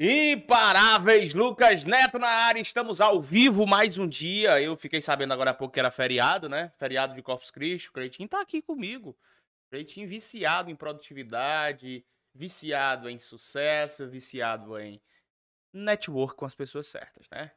[0.00, 4.62] Imparáveis, Lucas Neto na área, estamos ao vivo mais um dia.
[4.62, 6.70] Eu fiquei sabendo agora há pouco que era feriado, né?
[6.76, 7.88] Feriado de Corpus Christi.
[7.88, 9.10] O Cleitinho tá aqui comigo.
[9.10, 15.00] O Cleitinho viciado em produtividade, viciado em sucesso, viciado em
[15.72, 17.50] network com as pessoas certas, né?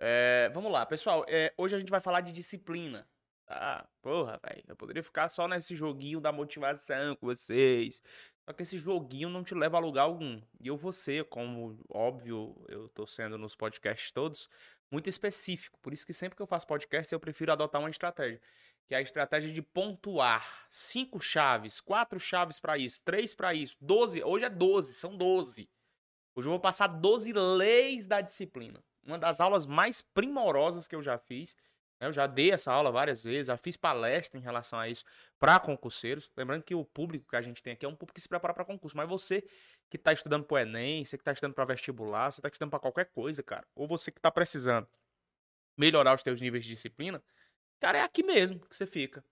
[0.00, 1.24] É, vamos lá, pessoal.
[1.28, 3.06] É, hoje a gente vai falar de disciplina.
[3.50, 3.84] Tá?
[4.00, 4.62] Porra, velho.
[4.68, 8.00] Eu poderia ficar só nesse joguinho da motivação com vocês.
[8.44, 10.40] Só que esse joguinho não te leva a lugar algum.
[10.60, 14.48] E eu vou ser, como óbvio, eu tô sendo nos podcasts todos,
[14.88, 15.80] muito específico.
[15.80, 18.40] Por isso que sempre que eu faço podcast, eu prefiro adotar uma estratégia.
[18.86, 23.76] Que é a estratégia de pontuar cinco chaves, quatro chaves para isso, três para isso,
[23.80, 24.22] doze.
[24.22, 25.68] Hoje é doze, são doze.
[26.36, 28.80] Hoje eu vou passar doze leis da disciplina.
[29.04, 31.56] Uma das aulas mais primorosas que eu já fiz.
[32.00, 35.04] Né, eu já dei essa aula várias vezes, já fiz palestra em relação a isso
[35.38, 36.30] para concurseiros.
[36.36, 38.54] Lembrando que o público que a gente tem aqui é um público que se prepara
[38.54, 39.42] para concurso, mas você
[39.90, 42.70] que está estudando para o Enem, você que está estudando para vestibular, você está estudando
[42.70, 44.88] para qualquer coisa, cara, ou você que está precisando
[45.76, 47.22] melhorar os teus níveis de disciplina,
[47.78, 49.24] cara, é aqui mesmo que você fica.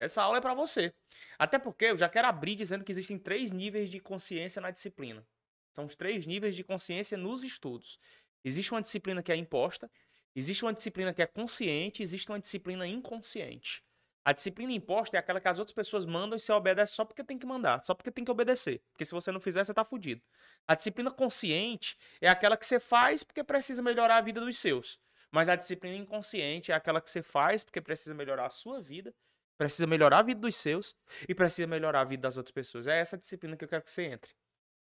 [0.00, 0.92] Essa aula é para você.
[1.38, 5.26] Até porque eu já quero abrir dizendo que existem três níveis de consciência na disciplina.
[5.74, 7.98] São os três níveis de consciência nos estudos.
[8.44, 9.90] Existe uma disciplina que é imposta,
[10.34, 13.82] Existe uma disciplina que é consciente, existe uma disciplina inconsciente.
[14.24, 17.22] A disciplina imposta é aquela que as outras pessoas mandam e você obedece só porque
[17.22, 18.82] tem que mandar, só porque tem que obedecer.
[18.90, 20.22] Porque se você não fizer, você tá fudido.
[20.66, 24.98] A disciplina consciente é aquela que você faz porque precisa melhorar a vida dos seus.
[25.30, 29.14] Mas a disciplina inconsciente é aquela que você faz porque precisa melhorar a sua vida,
[29.58, 30.96] precisa melhorar a vida dos seus
[31.28, 32.86] e precisa melhorar a vida das outras pessoas.
[32.86, 34.32] É essa disciplina que eu quero que você entre.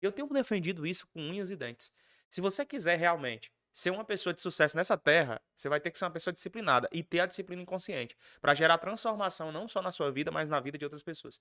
[0.03, 1.93] Eu tenho defendido isso com unhas e dentes.
[2.29, 5.99] Se você quiser realmente ser uma pessoa de sucesso nessa terra, você vai ter que
[5.99, 9.93] ser uma pessoa disciplinada e ter a disciplina inconsciente para gerar transformação não só na
[9.93, 11.41] sua vida, mas na vida de outras pessoas.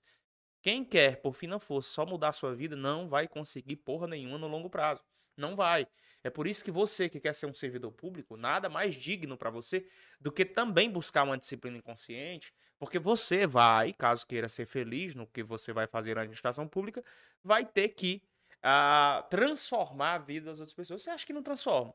[0.62, 4.06] Quem quer, por fim não fosse, só mudar a sua vida, não vai conseguir porra
[4.06, 5.02] nenhuma no longo prazo.
[5.36, 5.86] Não vai.
[6.22, 9.48] É por isso que você que quer ser um servidor público, nada mais digno para
[9.48, 9.86] você
[10.20, 15.26] do que também buscar uma disciplina inconsciente, porque você vai, caso queira ser feliz no
[15.26, 17.02] que você vai fazer na administração pública,
[17.42, 18.22] vai ter que
[18.58, 21.02] uh, transformar a vida das outras pessoas.
[21.02, 21.94] Você acha que não transforma?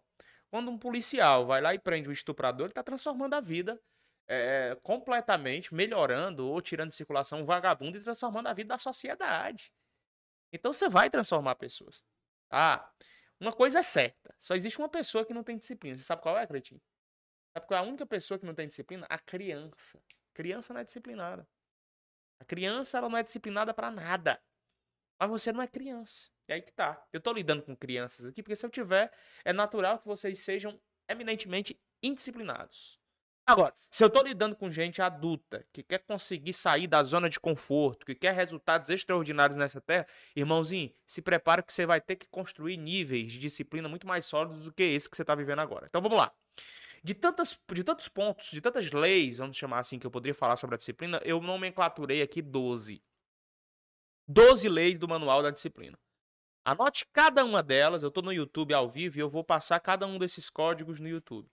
[0.55, 3.77] Quando um policial vai lá e prende um estuprador, ele está transformando a vida
[4.25, 9.69] é, completamente, melhorando ou tirando de circulação um vagabundo e transformando a vida da sociedade.
[10.53, 12.01] Então você vai transformar pessoas.
[12.49, 12.89] Ah,
[13.37, 15.97] uma coisa é certa: só existe uma pessoa que não tem disciplina.
[15.97, 16.81] Você sabe qual é, Cretinho?
[17.53, 19.05] Sabe qual é a única pessoa que não tem disciplina?
[19.09, 19.97] A criança.
[20.31, 21.45] A criança não é disciplinada.
[22.39, 24.41] A criança ela não é disciplinada para nada.
[25.19, 26.29] Mas você não é criança.
[26.47, 27.03] É aí que tá.
[27.11, 29.11] Eu tô lidando com crianças aqui, porque se eu tiver,
[29.43, 32.99] é natural que vocês sejam eminentemente indisciplinados.
[33.47, 37.39] Agora, se eu tô lidando com gente adulta, que quer conseguir sair da zona de
[37.39, 42.27] conforto, que quer resultados extraordinários nessa terra, irmãozinho, se prepara que você vai ter que
[42.27, 45.85] construir níveis de disciplina muito mais sólidos do que esse que você tá vivendo agora.
[45.87, 46.33] Então vamos lá.
[47.03, 50.55] De, tantas, de tantos pontos, de tantas leis, vamos chamar assim, que eu poderia falar
[50.55, 52.99] sobre a disciplina, eu nomenclaturei aqui 12.
[54.27, 55.97] 12 leis do manual da disciplina.
[56.63, 58.01] Anote cada uma delas.
[58.01, 61.07] Eu estou no YouTube ao vivo e eu vou passar cada um desses códigos no
[61.07, 61.47] YouTube.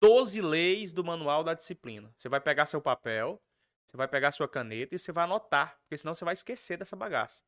[0.00, 2.12] 12 leis do manual da disciplina.
[2.16, 3.42] Você vai pegar seu papel,
[3.84, 6.94] você vai pegar sua caneta e você vai anotar, porque senão você vai esquecer dessa
[6.94, 7.42] bagaça.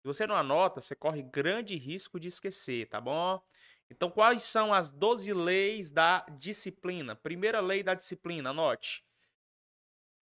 [0.00, 3.40] Se você não anota, você corre grande risco de esquecer, tá bom?
[3.88, 7.14] Então, quais são as 12 leis da disciplina?
[7.14, 9.04] Primeira lei da disciplina, anote.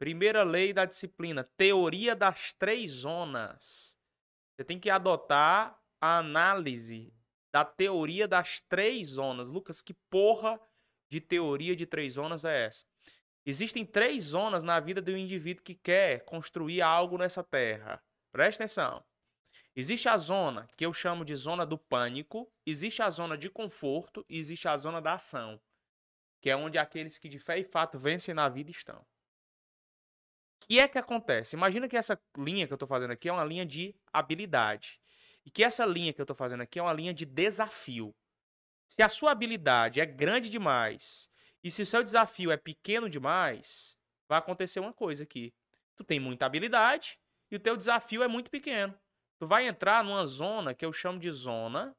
[0.00, 3.98] Primeira lei da disciplina, teoria das três zonas.
[4.56, 7.12] Você tem que adotar a análise
[7.52, 9.50] da teoria das três zonas.
[9.50, 10.58] Lucas, que porra
[11.10, 12.82] de teoria de três zonas é essa?
[13.44, 18.02] Existem três zonas na vida do indivíduo que quer construir algo nessa terra.
[18.32, 19.04] Presta atenção.
[19.76, 24.24] Existe a zona que eu chamo de zona do pânico, existe a zona de conforto
[24.30, 25.60] e existe a zona da ação,
[26.40, 29.06] que é onde aqueles que de fé e fato vencem na vida estão.
[30.60, 31.56] Que é que acontece?
[31.56, 35.00] Imagina que essa linha que eu estou fazendo aqui é uma linha de habilidade.
[35.44, 38.14] E que essa linha que eu estou fazendo aqui é uma linha de desafio.
[38.86, 41.30] Se a sua habilidade é grande demais
[41.62, 43.96] e se o seu desafio é pequeno demais,
[44.28, 45.54] vai acontecer uma coisa aqui.
[45.96, 47.18] Tu tem muita habilidade
[47.50, 48.98] e o teu desafio é muito pequeno.
[49.38, 51.96] Tu vai entrar numa zona que eu chamo de zona,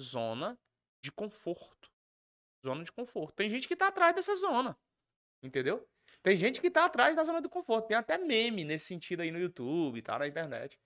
[0.00, 0.58] zona
[1.02, 1.90] de conforto.
[2.64, 3.34] Zona de conforto.
[3.34, 4.78] Tem gente que está atrás dessa zona.
[5.42, 5.88] Entendeu?
[6.26, 7.86] Tem gente que está atrás da zona do conforto.
[7.86, 10.76] Tem até meme nesse sentido aí no YouTube, tá na internet.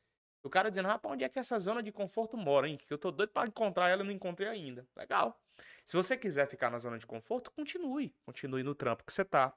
[0.42, 2.76] O cara dizendo, rapaz, onde é que essa zona de conforto mora, hein?
[2.76, 4.86] Que eu tô doido pra encontrar ela e não encontrei ainda.
[4.94, 5.40] Legal.
[5.82, 8.14] Se você quiser ficar na zona de conforto, continue.
[8.26, 9.54] Continue no trampo que você tá.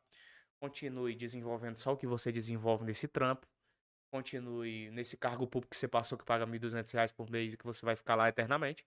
[0.62, 3.46] Continue desenvolvendo só o que você desenvolve nesse trampo.
[4.10, 7.66] Continue nesse cargo público que você passou que paga R$ 1.200 por mês e que
[7.66, 8.86] você vai ficar lá eternamente.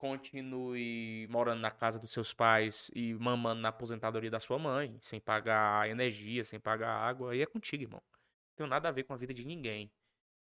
[0.00, 5.20] Continue morando na casa dos seus pais e mamando na aposentadoria da sua mãe, sem
[5.20, 8.02] pagar energia, sem pagar água, aí é contigo, irmão.
[8.08, 9.92] Não tenho nada a ver com a vida de ninguém.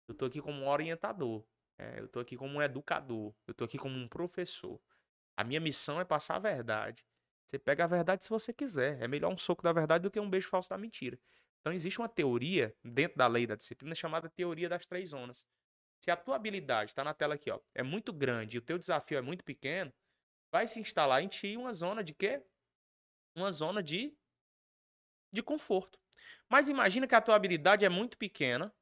[0.06, 1.44] Eu tô aqui como um orientador.
[1.76, 3.34] É, eu tô aqui como um educador.
[3.48, 4.80] Eu tô aqui como um professor.
[5.36, 7.04] A minha missão é passar a verdade.
[7.44, 9.02] Você pega a verdade se você quiser.
[9.02, 11.18] É melhor um soco da verdade do que um beijo falso da mentira.
[11.60, 15.44] Então existe uma teoria dentro da lei da disciplina chamada teoria das três zonas.
[16.00, 18.78] Se a tua habilidade está na tela aqui, ó, é muito grande e o teu
[18.78, 19.92] desafio é muito pequeno,
[20.52, 22.42] vai se instalar em ti uma zona de quê?
[23.36, 24.16] Uma zona de
[25.32, 25.98] de conforto.
[26.48, 28.74] Mas imagina que a tua habilidade é muito pequena,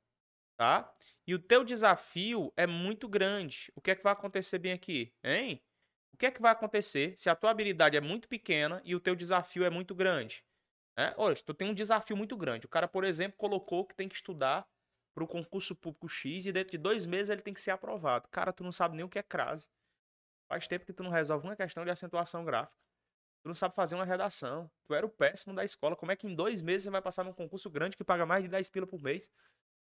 [0.57, 0.93] tá?
[1.27, 3.71] E o teu desafio é muito grande.
[3.75, 5.63] O que é que vai acontecer bem aqui, hein?
[6.15, 9.01] O que é que vai acontecer se a tua habilidade é muito pequena e o
[9.01, 10.45] teu desafio é muito grande?
[10.99, 11.15] É?
[11.19, 12.67] Olha, tu tem um desafio muito grande.
[12.67, 14.67] O cara, por exemplo, colocou que tem que estudar
[15.17, 18.29] para o concurso público X e dentro de dois meses ele tem que ser aprovado.
[18.29, 19.67] Cara, tu não sabe nem o que é crase.
[20.47, 22.77] Faz tempo que tu não resolve uma questão de acentuação gráfica.
[23.43, 24.71] Tu não sabe fazer uma redação.
[24.85, 25.97] Tu era o péssimo da escola.
[25.97, 28.43] Como é que em dois meses você vai passar num concurso grande que paga mais
[28.43, 29.29] de 10 pila por mês?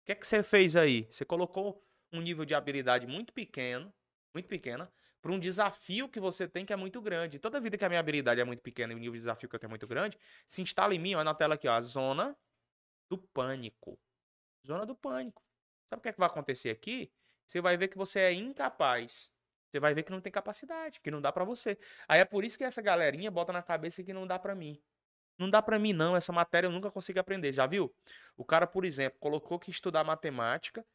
[0.02, 1.08] O que é que você fez aí?
[1.10, 1.82] Você colocou
[2.12, 3.94] um nível de habilidade muito pequeno,
[4.34, 4.92] muito pequena,
[5.22, 7.40] para um desafio que você tem que é muito grande.
[7.40, 9.56] Toda vida que a minha habilidade é muito pequena e o nível de desafio que
[9.56, 11.82] eu tenho é muito grande, se instala em mim, olha na tela aqui, ó, a
[11.82, 12.36] zona
[13.10, 13.98] do pânico.
[14.66, 15.44] Zona do pânico.
[15.90, 17.12] Sabe o que, é que vai acontecer aqui?
[17.46, 19.32] Você vai ver que você é incapaz.
[19.70, 21.78] Você vai ver que não tem capacidade, que não dá para você.
[22.08, 24.82] Aí é por isso que essa galerinha bota na cabeça que não dá para mim.
[25.38, 27.94] Não dá para mim não, essa matéria eu nunca consigo aprender, já viu?
[28.38, 30.86] O cara, por exemplo, colocou que estudar matemática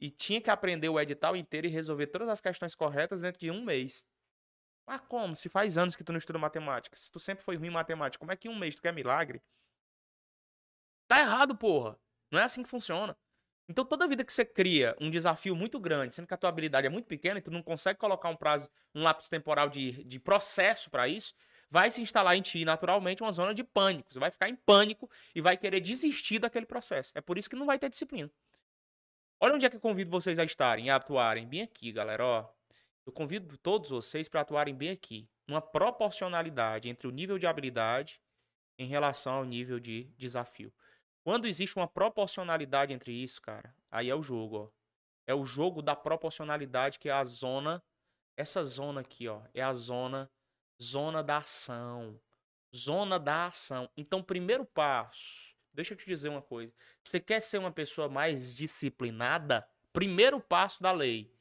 [0.00, 3.50] e tinha que aprender o edital inteiro e resolver todas as questões corretas dentro de
[3.50, 4.04] um mês.
[4.86, 5.36] Mas como?
[5.36, 8.18] Se faz anos que tu não estuda matemática, se tu sempre foi ruim em matemática,
[8.18, 9.42] como é que em um mês tu quer milagre?
[11.06, 11.98] Tá errado, porra.
[12.34, 13.16] Não é assim que funciona.
[13.68, 16.84] Então, toda vida que você cria um desafio muito grande, sendo que a tua habilidade
[16.84, 20.18] é muito pequena e tu não consegue colocar um prazo, um lápis temporal de, de
[20.18, 21.32] processo para isso,
[21.70, 24.12] vai se instalar em ti naturalmente uma zona de pânico.
[24.12, 27.12] Você vai ficar em pânico e vai querer desistir daquele processo.
[27.14, 28.28] É por isso que não vai ter disciplina.
[29.40, 32.24] Olha onde é que eu convido vocês a estarem, a atuarem bem aqui, galera.
[32.24, 32.48] Ó,
[33.06, 38.20] eu convido todos vocês para atuarem bem aqui, numa proporcionalidade entre o nível de habilidade
[38.76, 40.72] em relação ao nível de desafio.
[41.24, 44.84] Quando existe uma proporcionalidade entre isso, cara, aí é o jogo, ó.
[45.26, 47.82] É o jogo da proporcionalidade, que é a zona.
[48.36, 50.30] Essa zona aqui, ó, é a zona
[50.80, 52.20] zona da ação.
[52.74, 53.88] Zona da ação.
[53.96, 56.72] Então, primeiro passo, deixa eu te dizer uma coisa.
[57.02, 59.66] Você quer ser uma pessoa mais disciplinada?
[59.92, 61.32] Primeiro passo da lei.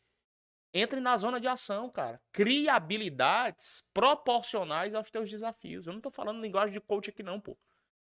[0.73, 2.21] Entre na zona de ação, cara.
[2.31, 5.85] Crie habilidades proporcionais aos teus desafios.
[5.85, 7.57] Eu não tô falando linguagem de coach aqui não, pô.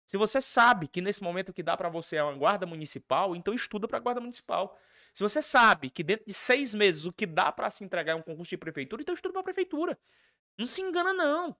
[0.08, 3.52] Se você sabe que nesse momento que dá para você é uma guarda municipal, então
[3.52, 4.80] estuda para guarda municipal.
[5.12, 8.14] Se você sabe que dentro de seis meses o que dá para se entregar é
[8.14, 9.98] um concurso de prefeitura, então estuda para prefeitura.
[10.56, 11.54] Não se engana não.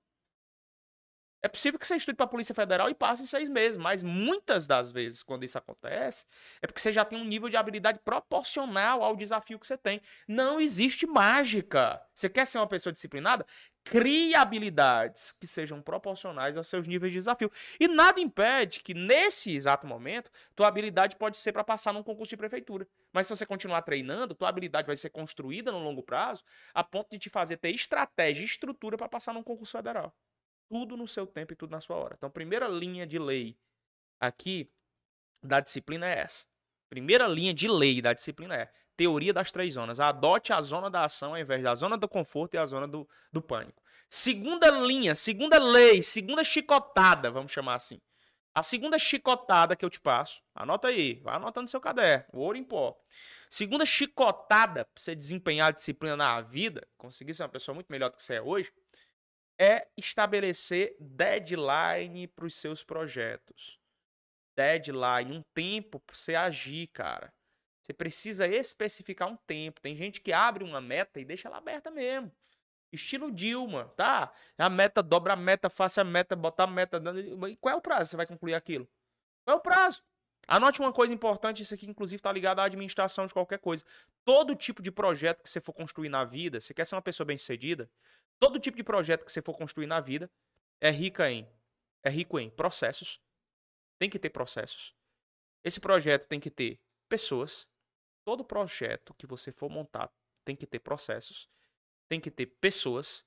[1.41, 4.03] É possível que você estude para a Polícia Federal e passe em seis meses, mas
[4.03, 6.25] muitas das vezes, quando isso acontece,
[6.61, 10.01] é porque você já tem um nível de habilidade proporcional ao desafio que você tem.
[10.27, 12.03] Não existe mágica.
[12.13, 13.47] Você quer ser uma pessoa disciplinada?
[13.85, 17.53] Crie habilidades que sejam proporcionais aos seus níveis de desafio.
[17.79, 22.31] E nada impede que, nesse exato momento, tua habilidade pode ser para passar num concurso
[22.31, 22.87] de prefeitura.
[23.13, 26.43] Mas se você continuar treinando, tua habilidade vai ser construída no longo prazo
[26.75, 30.13] a ponto de te fazer ter estratégia e estrutura para passar num concurso federal.
[30.69, 32.15] Tudo no seu tempo e tudo na sua hora.
[32.17, 33.57] Então, a primeira linha de lei
[34.21, 34.71] aqui
[35.43, 36.47] da disciplina é essa.
[36.89, 40.01] Primeira linha de lei da disciplina é teoria das três zonas.
[40.01, 43.09] Adote a zona da ação ao invés da zona do conforto e a zona do,
[43.33, 43.83] do pânico.
[44.11, 48.01] Segunda linha, segunda lei, segunda chicotada, vamos chamar assim.
[48.55, 52.57] A segunda chicotada que eu te passo, anota aí, vai anotando no seu caderno, ouro
[52.57, 52.99] em pó.
[53.51, 58.11] Segunda chicotada para você desempenhar a disciplina na vida, conseguir ser uma pessoa muito melhor
[58.11, 58.73] do que você é hoje,
[59.59, 63.79] é estabelecer deadline para os seus projetos.
[64.57, 67.33] Deadline, um tempo para você agir, cara.
[67.83, 69.81] Você precisa especificar um tempo.
[69.81, 72.31] Tem gente que abre uma meta e deixa ela aberta mesmo.
[72.93, 74.33] Estilo Dilma, tá?
[74.57, 77.01] A meta, dobra a meta, faça a meta, bota a meta.
[77.61, 78.11] Qual é o prazo?
[78.11, 78.89] Você vai concluir aquilo?
[79.45, 80.03] Qual é o prazo?
[80.47, 83.85] Anote uma coisa importante, isso aqui inclusive está ligado à administração de qualquer coisa.
[84.25, 87.27] Todo tipo de projeto que você for construir na vida, você quer ser uma pessoa
[87.27, 87.91] bem-sucedida,
[88.41, 90.31] todo tipo de projeto que você for construir na vida
[90.81, 91.49] é rica em
[92.03, 93.21] é rico em processos.
[93.99, 94.95] Tem que ter processos.
[95.65, 97.69] Esse projeto tem que ter pessoas.
[98.25, 100.13] Todo projeto que você for montar
[100.45, 101.49] tem que ter processos,
[102.09, 103.27] tem que ter pessoas,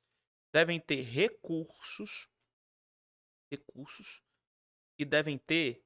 [0.51, 2.27] devem ter recursos,
[3.51, 4.23] recursos
[4.97, 5.83] e devem ter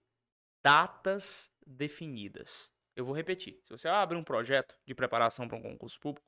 [0.64, 2.72] datas definidas.
[2.96, 3.60] Eu vou repetir.
[3.64, 6.28] Se você abre um projeto de preparação para um concurso público,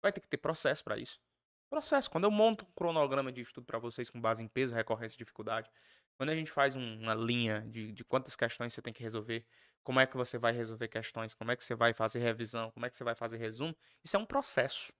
[0.00, 1.20] vai ter que ter processo para isso.
[1.68, 2.10] Processo.
[2.10, 5.18] Quando eu monto um cronograma de estudo para vocês com base em peso, recorrência e
[5.18, 5.70] dificuldade,
[6.16, 9.44] quando a gente faz um, uma linha de, de quantas questões você tem que resolver,
[9.82, 12.86] como é que você vai resolver questões, como é que você vai fazer revisão, como
[12.86, 14.92] é que você vai fazer resumo, isso é um processo.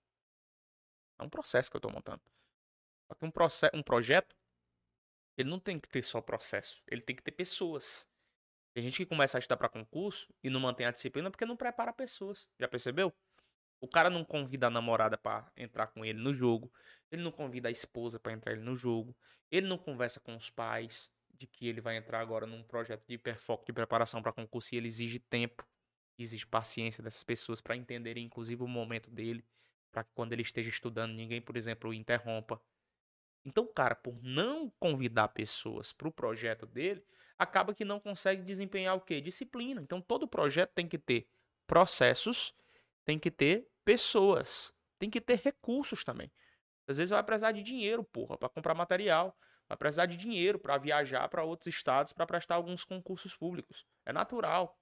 [1.19, 2.23] É um processo que eu estou montando.
[3.09, 3.33] Só que um,
[3.79, 4.37] um projeto,
[5.37, 8.07] ele não tem que ter só processo, ele tem que ter pessoas.
[8.75, 11.57] Tem gente que começa a estudar para concurso e não mantém a disciplina porque não
[11.57, 12.47] prepara pessoas.
[12.61, 13.15] Já percebeu?
[13.81, 16.73] O cara não convida a namorada para entrar com ele no jogo.
[17.11, 19.15] Ele não convida a esposa para entrar ele no jogo.
[19.51, 23.15] Ele não conversa com os pais de que ele vai entrar agora num projeto de
[23.15, 25.67] hiperfoco de preparação para concurso e ele exige tempo,
[26.19, 29.45] exige paciência dessas pessoas para entenderem inclusive o momento dele,
[29.93, 32.61] para que quando ele esteja estudando ninguém, por exemplo, o interrompa.
[33.45, 37.05] Então, cara, por não convidar pessoas para o projeto dele,
[37.39, 39.21] acaba que não consegue desempenhar o quê?
[39.21, 39.81] Disciplina.
[39.81, 41.29] Então, todo projeto tem que ter
[41.67, 42.55] processos
[43.07, 46.31] tem que ter pessoas, tem que ter recursos também.
[46.89, 49.35] Às vezes vai precisar de dinheiro, porra, para comprar material,
[49.69, 53.87] vai precisar de dinheiro para viajar para outros estados para prestar alguns concursos públicos.
[54.05, 54.79] É natural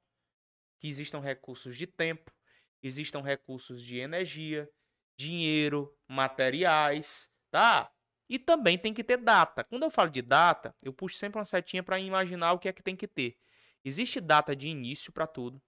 [0.80, 2.32] que existam recursos de tempo,
[2.82, 4.68] existam recursos de energia,
[5.16, 7.92] dinheiro, materiais, tá?
[8.28, 9.64] E também tem que ter data.
[9.64, 12.72] Quando eu falo de data, eu puxo sempre uma setinha para imaginar o que é
[12.72, 13.38] que tem que ter.
[13.84, 15.60] Existe data de início para tudo.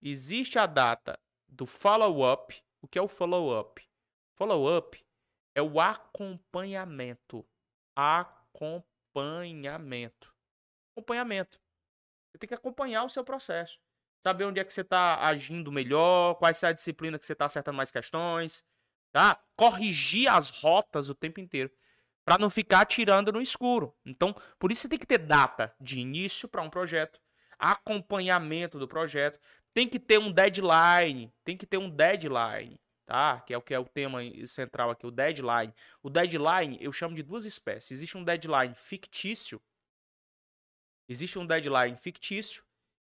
[0.00, 1.18] Existe a data
[1.48, 2.62] do follow-up.
[2.80, 3.82] O que é o follow-up?
[4.34, 5.04] Follow-up
[5.54, 7.46] é o acompanhamento.
[7.96, 10.34] Acompanhamento.
[10.92, 11.58] Acompanhamento.
[12.30, 13.80] Você tem que acompanhar o seu processo.
[14.22, 17.46] Saber onde é que você está agindo melhor, quais é a disciplina que você está
[17.46, 18.64] acertando mais questões,
[19.12, 19.42] tá?
[19.56, 21.72] Corrigir as rotas o tempo inteiro
[22.24, 23.96] para não ficar tirando no escuro.
[24.04, 27.18] Então, por isso você tem que ter data de início para um projeto,
[27.58, 29.40] acompanhamento do projeto,
[29.74, 33.40] tem que ter um deadline, tem que ter um deadline, tá?
[33.40, 35.72] Que é o que é o tema central aqui, o deadline.
[36.02, 37.92] O deadline eu chamo de duas espécies.
[37.92, 39.60] Existe um deadline fictício,
[41.08, 42.64] existe um deadline fictício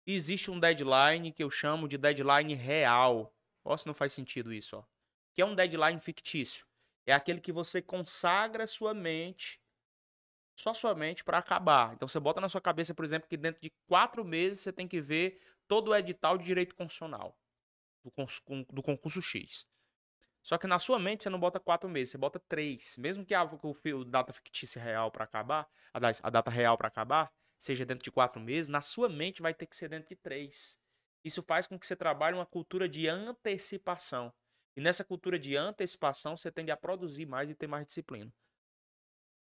[0.06, 3.34] e existe um deadline que eu chamo de deadline real.
[3.64, 4.84] Ó, se não faz sentido isso, ó.
[5.34, 6.66] Que é um deadline fictício.
[7.06, 9.60] É aquele que você consagra sua mente
[10.58, 11.94] só sua mente para acabar.
[11.94, 14.88] Então você bota na sua cabeça, por exemplo, que dentro de quatro meses você tem
[14.88, 17.38] que ver todo o edital de direito constitucional
[18.02, 18.12] do,
[18.72, 19.66] do concurso X.
[20.42, 22.96] Só que na sua mente você não bota quatro meses, você bota três.
[22.96, 27.30] Mesmo que a, o data fictícia real para acabar, a, a data real para acabar,
[27.58, 30.78] seja dentro de quatro meses, na sua mente vai ter que ser dentro de três.
[31.22, 34.32] Isso faz com que você trabalhe uma cultura de antecipação.
[34.76, 38.32] E nessa cultura de antecipação, você tende a produzir mais e ter mais disciplina.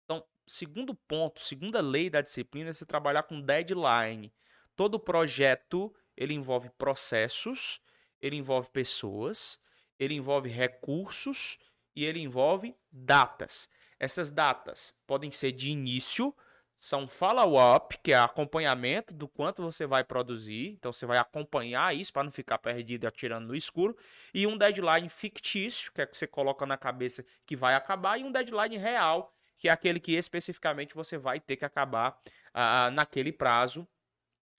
[0.04, 4.32] Então, segundo ponto, segunda lei da disciplina é você trabalhar com deadline.
[4.76, 7.80] Todo projeto, ele envolve processos,
[8.20, 9.58] ele envolve pessoas,
[9.98, 11.58] ele envolve recursos
[11.94, 13.68] e ele envolve datas.
[13.98, 16.34] Essas datas podem ser de início,
[16.76, 20.72] são follow-up, que é acompanhamento do quanto você vai produzir.
[20.72, 23.96] Então você vai acompanhar isso para não ficar perdido atirando no escuro.
[24.34, 28.24] E um deadline fictício, que é que você coloca na cabeça que vai acabar, e
[28.24, 32.10] um deadline real, que é aquele que especificamente você vai ter que acabar
[32.54, 33.88] uh, naquele prazo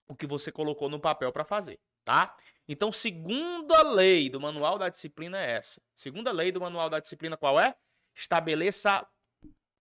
[0.07, 2.35] o que você colocou no papel para fazer, tá?
[2.67, 5.81] Então, segunda lei do manual da disciplina é essa.
[5.95, 7.75] Segunda lei do manual da disciplina qual é?
[8.15, 9.07] Estabeleça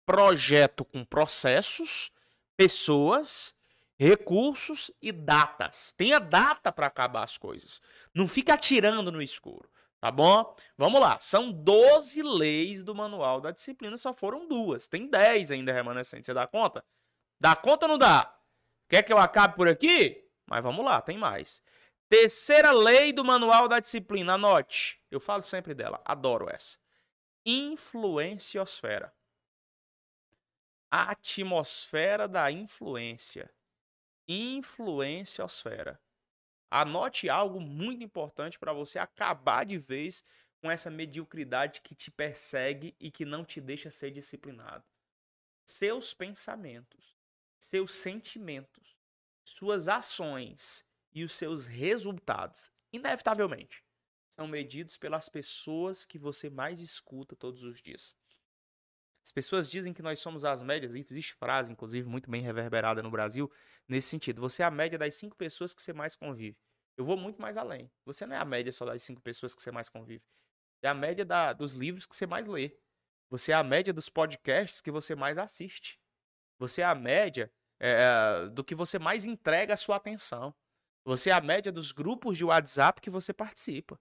[0.07, 2.12] projeto com processos,
[2.57, 3.54] pessoas,
[3.99, 5.93] recursos e datas.
[5.97, 7.81] Tenha data para acabar as coisas.
[8.12, 9.69] Não fica atirando no escuro.
[10.00, 10.54] Tá bom?
[10.76, 11.19] Vamos lá.
[11.21, 14.87] São 12 leis do manual da disciplina, só foram duas.
[14.87, 16.26] Tem 10 ainda remanescentes.
[16.26, 16.85] Você dá conta?
[17.40, 18.31] Dá conta ou não dá?
[18.88, 20.29] Quer que eu acabe por aqui?
[20.47, 21.62] Mas vamos lá, tem mais.
[22.09, 25.00] Terceira lei do manual da disciplina, anote.
[25.11, 26.79] Eu falo sempre dela, adoro essa.
[27.47, 29.12] Influenciosfera.
[30.91, 33.50] Atmosfera da influência.
[34.29, 36.00] Influenciosfera.
[36.71, 40.25] Anote algo muito importante para você acabar de vez
[40.61, 44.85] com essa mediocridade que te persegue e que não te deixa ser disciplinado.
[45.67, 47.17] Seus pensamentos,
[47.64, 48.94] seus sentimentos,
[49.42, 53.83] suas ações e os seus resultados, inevitavelmente,
[54.28, 58.14] são medidos pelas pessoas que você mais escuta todos os dias.
[59.25, 63.11] As pessoas dizem que nós somos as médias, existe frase, inclusive, muito bem reverberada no
[63.11, 63.50] Brasil,
[63.88, 64.42] nesse sentido.
[64.42, 66.59] Você é a média das cinco pessoas que você mais convive.
[66.99, 67.90] Eu vou muito mais além.
[68.04, 70.23] Você não é a média só das cinco pessoas que você mais convive.
[70.83, 72.76] É a média da, dos livros que você mais lê.
[73.30, 75.99] Você é a média dos podcasts que você mais assiste.
[76.59, 80.55] Você é a média é, do que você mais entrega a sua atenção.
[81.05, 84.01] Você é a média dos grupos de WhatsApp que você participa.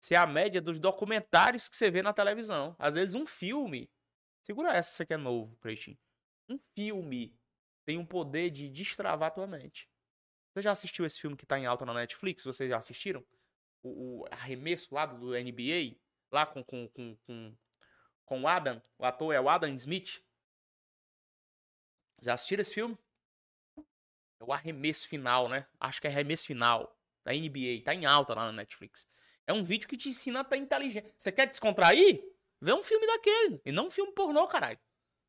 [0.00, 2.76] ser a média dos documentários que você vê na televisão.
[2.78, 3.90] Às vezes um filme.
[4.42, 5.98] Segura essa, você que é novo, Creitinho.
[6.48, 7.34] Um filme
[7.84, 9.88] tem um poder de destravar a tua mente.
[10.52, 12.44] Você já assistiu esse filme que tá em alta na Netflix?
[12.44, 13.24] Vocês já assistiram?
[13.82, 15.96] O, o arremesso lá do NBA?
[16.30, 17.56] Lá com, com, com, com,
[18.24, 18.80] com o Adam.
[18.98, 20.22] O ator é o Adam Smith.
[22.24, 22.96] Já assistiram esse filme?
[24.40, 25.66] É o arremesso final, né?
[25.78, 27.82] Acho que é arremesso final da NBA.
[27.84, 29.06] Tá em alta lá na Netflix.
[29.46, 31.12] É um vídeo que te ensina a ter inteligente.
[31.18, 32.24] Você quer descontrair?
[32.60, 33.60] Vê um filme daquele.
[33.64, 34.78] E não um filme pornô, caralho.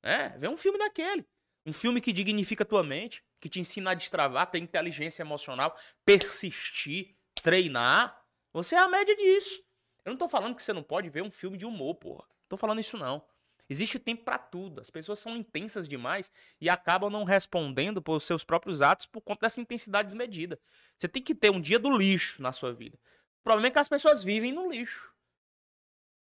[0.01, 1.25] É, vê um filme daquele.
[1.65, 5.77] Um filme que dignifica a tua mente, que te ensina a destravar, ter inteligência emocional,
[6.05, 8.23] persistir, treinar.
[8.53, 9.61] Você é a média disso.
[10.05, 12.23] Eu não tô falando que você não pode ver um filme de humor, porra.
[12.29, 13.25] Não tô falando isso não.
[13.69, 14.79] Existe tempo para tudo.
[14.79, 16.31] As pessoas são intensas demais
[16.61, 20.59] e acabam não respondendo por seus próprios atos por conta dessa intensidade desmedida.
[20.97, 22.97] Você tem que ter um dia do lixo na sua vida.
[23.41, 25.11] O problema é que as pessoas vivem no lixo.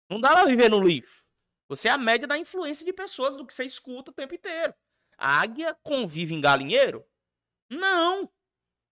[0.09, 1.25] Não dá pra viver no lixo.
[1.69, 4.75] Você é a média da influência de pessoas do que você escuta o tempo inteiro.
[5.17, 7.07] A águia convive em galinheiro?
[7.69, 8.29] Não.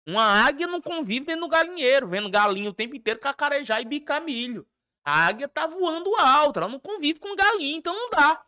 [0.08, 4.24] Uma águia não convive dentro do galinheiro, vendo galinha o tempo inteiro cacarejar e bicar
[4.24, 4.68] milho.
[5.03, 8.45] A águia tá voando alto, ela não convive com galinha, então não dá.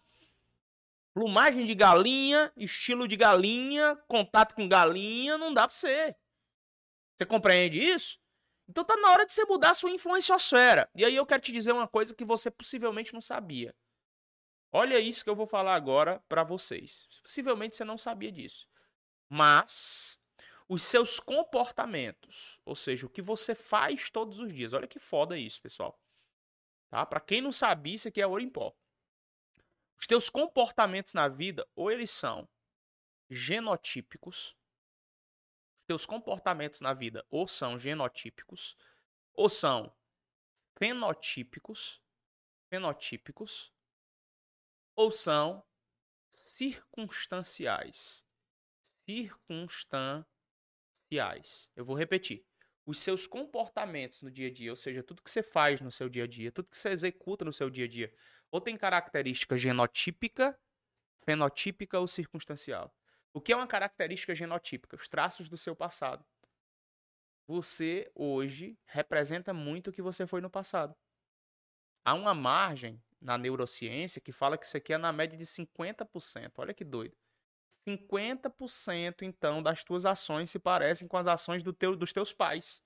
[1.13, 6.15] Plumagem de galinha, estilo de galinha, contato com galinha, não dá pra você.
[7.15, 8.19] Você compreende isso?
[8.67, 10.89] Então tá na hora de você mudar a sua influenciosfera.
[10.95, 13.75] E aí eu quero te dizer uma coisa que você possivelmente não sabia.
[14.71, 17.07] Olha isso que eu vou falar agora para vocês.
[17.23, 18.67] Possivelmente você não sabia disso.
[19.29, 20.19] Mas
[20.67, 24.73] os seus comportamentos, ou seja, o que você faz todos os dias.
[24.73, 25.97] Olha que foda isso, pessoal.
[26.95, 27.05] Tá?
[27.05, 28.73] Para quem não sabia, isso aqui é ouro em pó.
[29.99, 32.47] Os teus comportamentos na vida, ou eles são
[33.29, 34.55] genotípicos,
[35.85, 38.77] teus comportamentos na vida ou são genotípicos,
[39.33, 39.93] ou são
[40.77, 42.01] fenotípicos,
[42.69, 43.73] fenotípicos,
[44.95, 45.61] ou são
[46.29, 48.25] circunstanciais.
[48.81, 51.69] Circunstanciais.
[51.75, 52.45] Eu vou repetir.
[52.85, 56.07] Os seus comportamentos no dia a dia, ou seja, tudo que você faz no seu
[56.07, 58.13] dia a dia, tudo que você executa no seu dia a dia,
[58.51, 60.57] ou tem característica genotípica,
[61.17, 62.95] fenotípica ou circunstancial.
[63.33, 64.95] O que é uma característica genotípica?
[64.95, 66.23] Os traços do seu passado.
[67.47, 70.95] Você hoje representa muito o que você foi no passado.
[72.03, 76.53] Há uma margem na neurociência que fala que isso aqui é na média de 50%.
[76.59, 77.17] Olha que doido.
[77.69, 82.81] 50% então das tuas ações se parecem com as ações do teu, dos teus pais.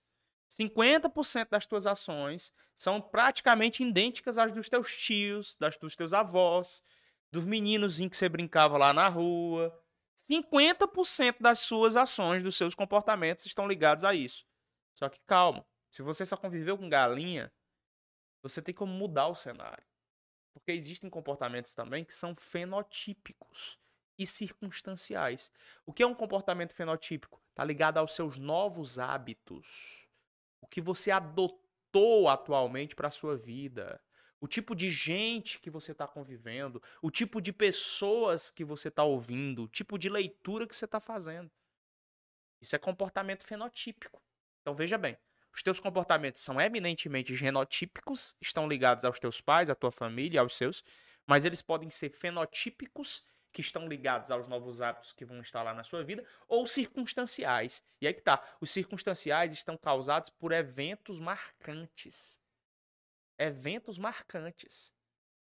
[0.50, 6.84] 50% das tuas ações são praticamente idênticas às dos teus tios, das dos teus avós,
[7.32, 9.78] dos meninos em que você brincava lá na rua,
[10.18, 14.46] 50% das suas ações, dos seus comportamentos estão ligados a isso.
[14.94, 17.52] Só que calma, se você só conviveu com galinha,
[18.42, 19.84] você tem como mudar o cenário.
[20.54, 23.80] Porque existem comportamentos também que são fenotípicos
[24.19, 25.51] e circunstanciais.
[25.86, 27.41] O que é um comportamento fenotípico?
[27.49, 30.08] Está ligado aos seus novos hábitos.
[30.62, 33.99] O que você adotou atualmente para a sua vida
[34.41, 39.03] o tipo de gente que você está convivendo, o tipo de pessoas que você está
[39.03, 41.51] ouvindo, o tipo de leitura que você está fazendo.
[42.62, 44.21] Isso é comportamento fenotípico.
[44.62, 45.17] Então veja bem,
[45.53, 50.55] os teus comportamentos são eminentemente genotípicos, estão ligados aos teus pais, à tua família, aos
[50.55, 50.84] seus,
[51.27, 55.83] mas eles podem ser fenotípicos, que estão ligados aos novos hábitos que vão instalar na
[55.83, 57.83] sua vida, ou circunstanciais.
[58.01, 62.39] E aí que tá, os circunstanciais estão causados por eventos marcantes
[63.39, 64.93] eventos marcantes.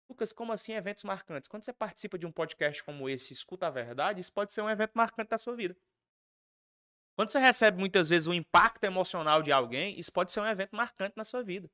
[0.08, 1.48] Lucas, como assim eventos marcantes?
[1.48, 4.70] Quando você participa de um podcast como esse, escuta a verdade, isso pode ser um
[4.70, 5.76] evento marcante da sua vida.
[7.14, 10.74] Quando você recebe muitas vezes o impacto emocional de alguém, isso pode ser um evento
[10.74, 11.68] marcante na sua vida.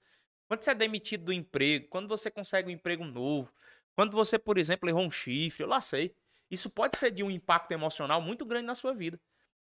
[0.49, 3.53] Quando você é demitido do emprego, quando você consegue um emprego novo,
[3.95, 6.17] quando você, por exemplo, errou um chifre, eu lá sei.
[6.51, 9.21] Isso pode ser de um impacto emocional muito grande na sua vida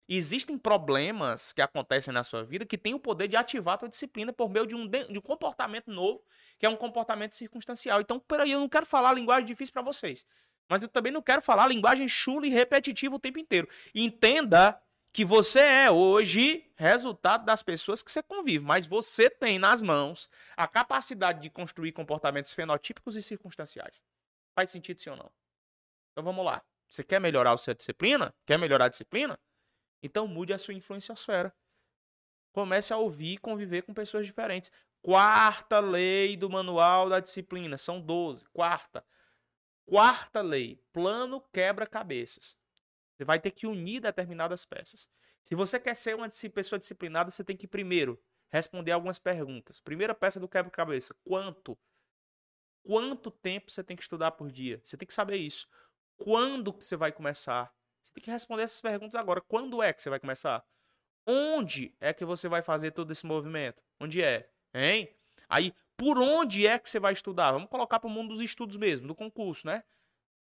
[0.09, 3.89] existem problemas que acontecem na sua vida que têm o poder de ativar a tua
[3.89, 6.25] disciplina por meio de um, de um comportamento novo,
[6.59, 8.01] que é um comportamento circunstancial.
[8.01, 10.25] Então, peraí, eu não quero falar linguagem difícil para vocês.
[10.69, 13.69] Mas eu também não quero falar linguagem chula e repetitiva o tempo inteiro.
[13.95, 14.81] Entenda
[15.13, 20.29] que você é hoje resultado das pessoas que você convive, mas você tem nas mãos
[20.57, 24.03] a capacidade de construir comportamentos fenotípicos e circunstanciais.
[24.55, 25.31] Faz sentido sim ou não?
[26.19, 26.61] Então vamos lá.
[26.89, 28.35] Você quer melhorar a sua disciplina?
[28.45, 29.39] Quer melhorar a disciplina?
[30.03, 31.55] Então mude a sua influenciosfera.
[32.51, 34.73] Comece a ouvir e conviver com pessoas diferentes.
[35.01, 38.49] Quarta lei do manual da disciplina, são 12.
[38.49, 39.07] Quarta.
[39.87, 42.57] Quarta lei, plano quebra-cabeças.
[43.15, 45.09] Você vai ter que unir determinadas peças.
[45.45, 49.79] Se você quer ser uma pessoa disciplinada, você tem que primeiro responder algumas perguntas.
[49.79, 51.79] Primeira peça do quebra-cabeça: quanto?
[52.83, 54.81] Quanto tempo você tem que estudar por dia?
[54.83, 55.69] Você tem que saber isso.
[56.19, 57.73] Quando que você vai começar?
[58.03, 59.41] Você tem que responder essas perguntas agora.
[59.41, 60.65] Quando é que você vai começar?
[61.27, 63.83] Onde é que você vai fazer todo esse movimento?
[64.01, 64.51] Onde é?
[64.75, 65.09] Hein?
[65.49, 67.53] Aí, por onde é que você vai estudar?
[67.53, 69.85] Vamos colocar para o mundo dos estudos mesmo, do concurso, né?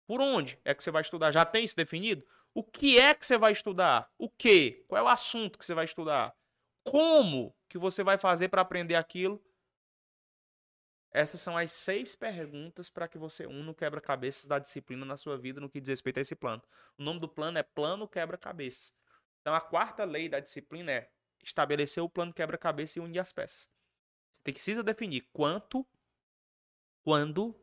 [0.07, 1.31] Por onde é que você vai estudar?
[1.31, 2.25] Já tem isso definido?
[2.53, 4.09] O que é que você vai estudar?
[4.17, 4.85] O que?
[4.87, 6.33] Qual é o assunto que você vai estudar?
[6.83, 9.43] Como que você vai fazer para aprender aquilo?
[11.15, 15.37] Essas são as seis perguntas para que você una o quebra-cabeças da disciplina na sua
[15.37, 16.61] vida no que diz respeito a esse plano.
[16.97, 18.93] O nome do plano é Plano Quebra-Cabeças.
[19.39, 21.09] Então a quarta lei da disciplina é
[21.41, 23.69] estabelecer o plano quebra-cabeça e unir as peças.
[24.29, 25.87] Você precisa definir quanto,
[27.01, 27.57] quando,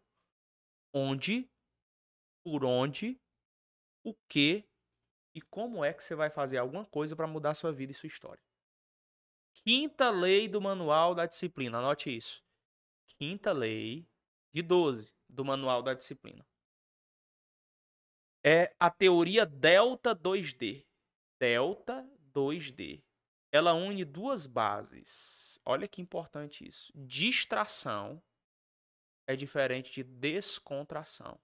[0.90, 1.46] onde,
[2.42, 3.20] por onde,
[4.02, 4.66] o que
[5.34, 8.06] e como é que você vai fazer alguma coisa para mudar sua vida e sua
[8.06, 8.42] história.
[9.52, 12.42] Quinta lei do manual da disciplina, anote isso.
[13.06, 14.06] Quinta lei
[14.52, 16.46] de 12 do manual da disciplina.
[18.44, 20.84] É a teoria delta 2D.
[21.38, 23.02] Delta 2D.
[23.52, 25.60] Ela une duas bases.
[25.64, 26.92] Olha que importante isso.
[26.94, 28.22] Distração
[29.26, 31.38] é diferente de descontração.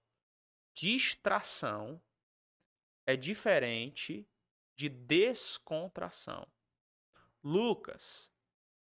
[0.73, 2.01] Distração
[3.05, 4.27] é diferente
[4.75, 6.47] de descontração.
[7.43, 8.31] Lucas,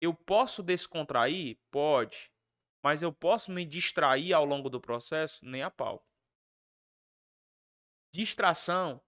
[0.01, 1.57] eu posso descontrair?
[1.69, 2.31] Pode.
[2.81, 5.43] Mas eu posso me distrair ao longo do processo?
[5.43, 6.05] Nem a pau.
[8.11, 9.01] Distração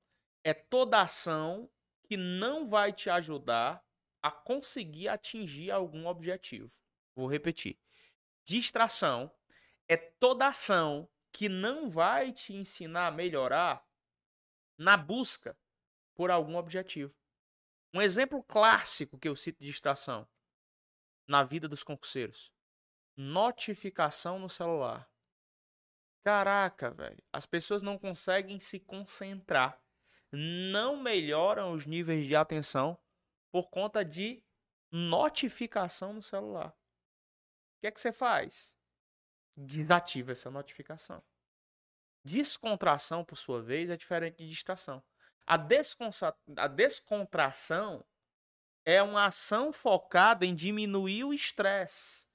[0.44, 1.70] é toda ação
[2.04, 3.84] que não vai te ajudar
[4.22, 6.72] a conseguir atingir algum objetivo.
[7.16, 7.80] Vou repetir.
[8.46, 9.32] Distração
[9.88, 13.86] é toda ação que não vai te ensinar a melhorar
[14.78, 15.58] na busca
[16.14, 17.16] por algum objetivo.
[17.94, 20.28] Um exemplo clássico que eu cito de distração
[21.28, 22.52] na vida dos concurseiros:
[23.22, 25.08] notificação no celular.
[26.24, 29.80] Caraca, velho, as pessoas não conseguem se concentrar,
[30.32, 32.98] não melhoram os níveis de atenção
[33.52, 34.44] por conta de
[34.92, 36.70] notificação no celular.
[36.70, 38.78] O que é que você faz?
[39.56, 41.24] Desativa essa notificação.
[42.24, 45.04] Descontração, por sua vez, é diferente de distração.
[45.46, 45.56] A,
[46.58, 48.06] a descontração
[48.86, 52.31] é uma ação focada em diminuir o estresse.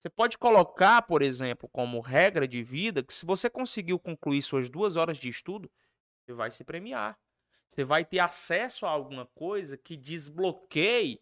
[0.00, 4.68] Você pode colocar, por exemplo, como regra de vida que se você conseguiu concluir suas
[4.68, 5.70] duas horas de estudo,
[6.24, 7.18] você vai se premiar.
[7.68, 11.20] Você vai ter acesso a alguma coisa que desbloqueie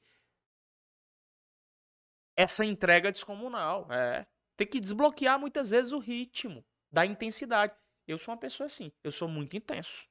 [2.37, 3.90] essa entrega descomunal.
[3.90, 4.26] É.
[4.56, 7.74] Tem que desbloquear muitas vezes o ritmo da intensidade.
[8.06, 10.08] Eu sou uma pessoa assim, eu sou muito intenso.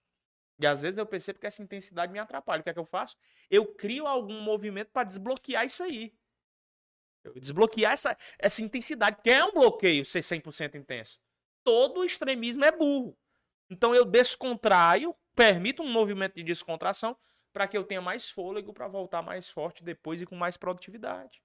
[0.60, 2.62] E às vezes eu percebo que essa intensidade me atrapalha.
[2.62, 3.16] O que é que eu faço?
[3.50, 6.14] Eu crio algum movimento para desbloquear isso aí.
[7.24, 11.20] Eu desbloquear essa, essa intensidade, que é um bloqueio ser 100% intenso.
[11.64, 13.18] Todo extremismo é burro.
[13.70, 17.18] Então eu descontraio, permito um movimento de descontração
[17.54, 21.42] para que eu tenha mais fôlego para voltar mais forte depois e com mais produtividade.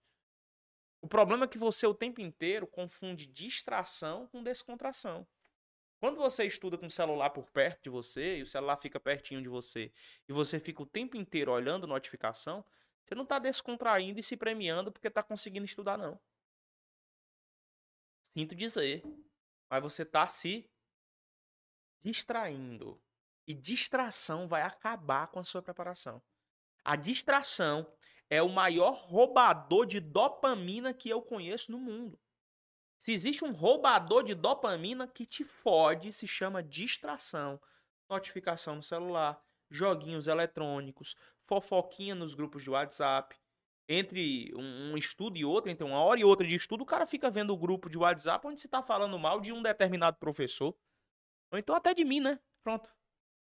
[1.00, 5.26] O problema é que você o tempo inteiro confunde distração com descontração.
[6.00, 9.42] Quando você estuda com o celular por perto de você e o celular fica pertinho
[9.42, 9.92] de você
[10.28, 12.64] e você fica o tempo inteiro olhando notificação,
[13.08, 16.20] você não está descontraindo e se premiando porque está conseguindo estudar, não.
[18.20, 19.02] Sinto dizer,
[19.70, 20.70] mas você está se
[22.02, 23.02] distraindo.
[23.46, 26.22] E distração vai acabar com a sua preparação.
[26.84, 27.90] A distração
[28.28, 32.20] é o maior roubador de dopamina que eu conheço no mundo.
[32.98, 37.58] Se existe um roubador de dopamina que te fode, se chama distração.
[38.06, 41.16] Notificação no celular, joguinhos eletrônicos,
[41.48, 43.34] fofoquinha nos grupos de WhatsApp.
[43.90, 47.30] Entre um, estudo e outro, entre uma hora e outra de estudo, o cara fica
[47.30, 50.76] vendo o grupo de WhatsApp onde se está falando mal de um determinado professor.
[51.50, 52.38] Ou então até de mim, né?
[52.62, 52.94] Pronto.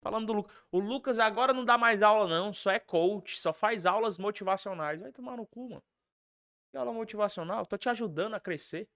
[0.03, 0.55] Falando do Lucas.
[0.71, 2.53] O Lucas agora não dá mais aula, não.
[2.53, 5.01] Só é coach, só faz aulas motivacionais.
[5.01, 5.83] Vai tomar no cu, mano.
[6.69, 7.65] Que aula motivacional?
[7.65, 8.87] Tô te ajudando a crescer.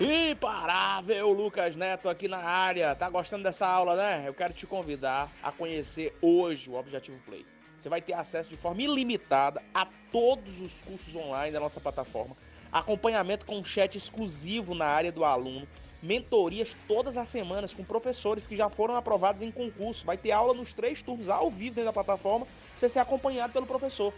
[0.00, 2.94] Imparável Lucas Neto aqui na área.
[2.94, 4.22] Tá gostando dessa aula, né?
[4.24, 7.44] Eu quero te convidar a conhecer hoje o Objetivo Play.
[7.76, 12.36] Você vai ter acesso de forma ilimitada a todos os cursos online da nossa plataforma,
[12.70, 15.66] acompanhamento com chat exclusivo na área do aluno,
[16.00, 20.06] mentorias todas as semanas com professores que já foram aprovados em concurso.
[20.06, 23.66] Vai ter aula nos três turnos ao vivo dentro da plataforma, você ser acompanhado pelo
[23.66, 24.14] professor.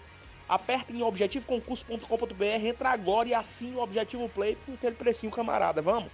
[0.50, 5.80] Aperta em objetivoconcurso.com.br, entra agora e assine o Objetivo Play com aquele precinho camarada.
[5.80, 6.10] Vamos?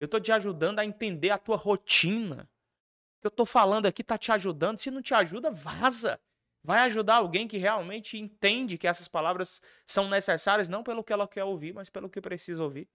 [0.00, 2.50] Eu tô te ajudando a entender a tua rotina.
[3.18, 4.78] O que eu tô falando aqui tá te ajudando.
[4.78, 6.18] Se não te ajuda, vaza.
[6.60, 11.28] Vai ajudar alguém que realmente entende que essas palavras são necessárias não pelo que ela
[11.28, 12.88] quer ouvir, mas pelo que precisa ouvir.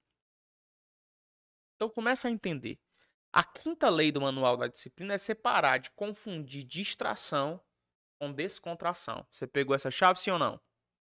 [1.77, 2.77] Então começa a entender.
[3.31, 7.61] A quinta lei do manual da disciplina é separar de confundir distração
[8.19, 9.25] com descontração.
[9.31, 10.59] Você pegou essa chave, sim ou não?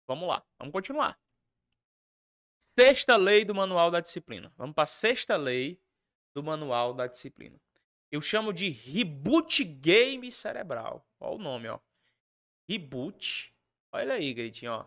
[0.06, 1.18] Vamos lá, vamos continuar.
[2.78, 4.52] Sexta lei do manual da disciplina.
[4.56, 5.80] Vamos para a sexta lei
[6.34, 7.60] do manual da disciplina.
[8.10, 11.06] Eu chamo de reboot game cerebral.
[11.20, 11.78] Olha o nome, ó.
[12.68, 13.54] Reboot.
[13.92, 14.86] Olha aí, Gritinho, ó.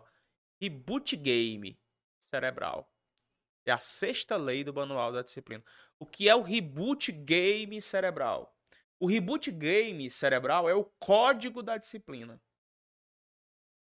[0.60, 1.78] Reboot game
[2.18, 2.92] cerebral.
[3.64, 5.62] É a sexta lei do manual da disciplina.
[5.98, 8.57] O que é o reboot game cerebral?
[9.00, 12.40] O reboot game cerebral é o código da disciplina.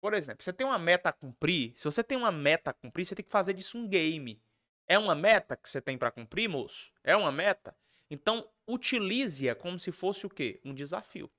[0.00, 1.72] Por exemplo, você tem uma meta a cumprir.
[1.76, 4.40] Se você tem uma meta a cumprir, você tem que fazer disso um game.
[4.86, 6.92] É uma meta que você tem para cumprir, moço?
[7.02, 7.76] É uma meta?
[8.10, 10.60] Então, utilize-a como se fosse o quê?
[10.64, 11.30] Um desafio.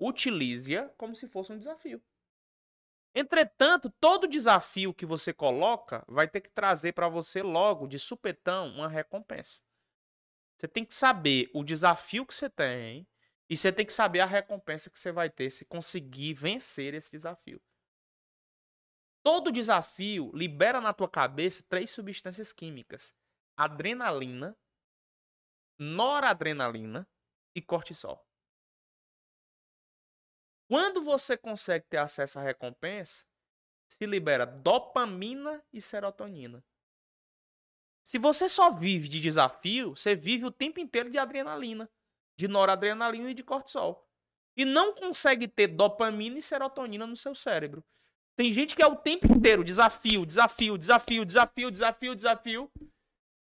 [0.00, 2.02] Utilize-a como se fosse um desafio.
[3.14, 8.68] Entretanto, todo desafio que você coloca vai ter que trazer para você logo, de supetão,
[8.68, 9.62] uma recompensa.
[10.60, 13.08] Você tem que saber o desafio que você tem
[13.48, 17.10] e você tem que saber a recompensa que você vai ter se conseguir vencer esse
[17.10, 17.58] desafio.
[19.22, 23.14] Todo desafio libera na tua cabeça três substâncias químicas:
[23.56, 24.54] adrenalina,
[25.78, 27.08] noradrenalina
[27.54, 28.22] e cortisol.
[30.68, 33.24] Quando você consegue ter acesso à recompensa,
[33.88, 36.62] se libera dopamina e serotonina.
[38.02, 41.88] Se você só vive de desafio, você vive o tempo inteiro de adrenalina,
[42.36, 44.08] de noradrenalina e de cortisol.
[44.56, 47.84] E não consegue ter dopamina e serotonina no seu cérebro.
[48.36, 52.72] Tem gente que é o tempo inteiro desafio, desafio, desafio, desafio, desafio, desafio,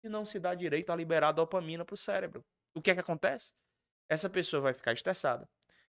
[0.03, 2.45] e não se dá direito a liberar dopamina para o cérebro.
[2.75, 3.53] O que é que acontece?
[4.09, 5.49] Essa pessoa vai ficar estressada,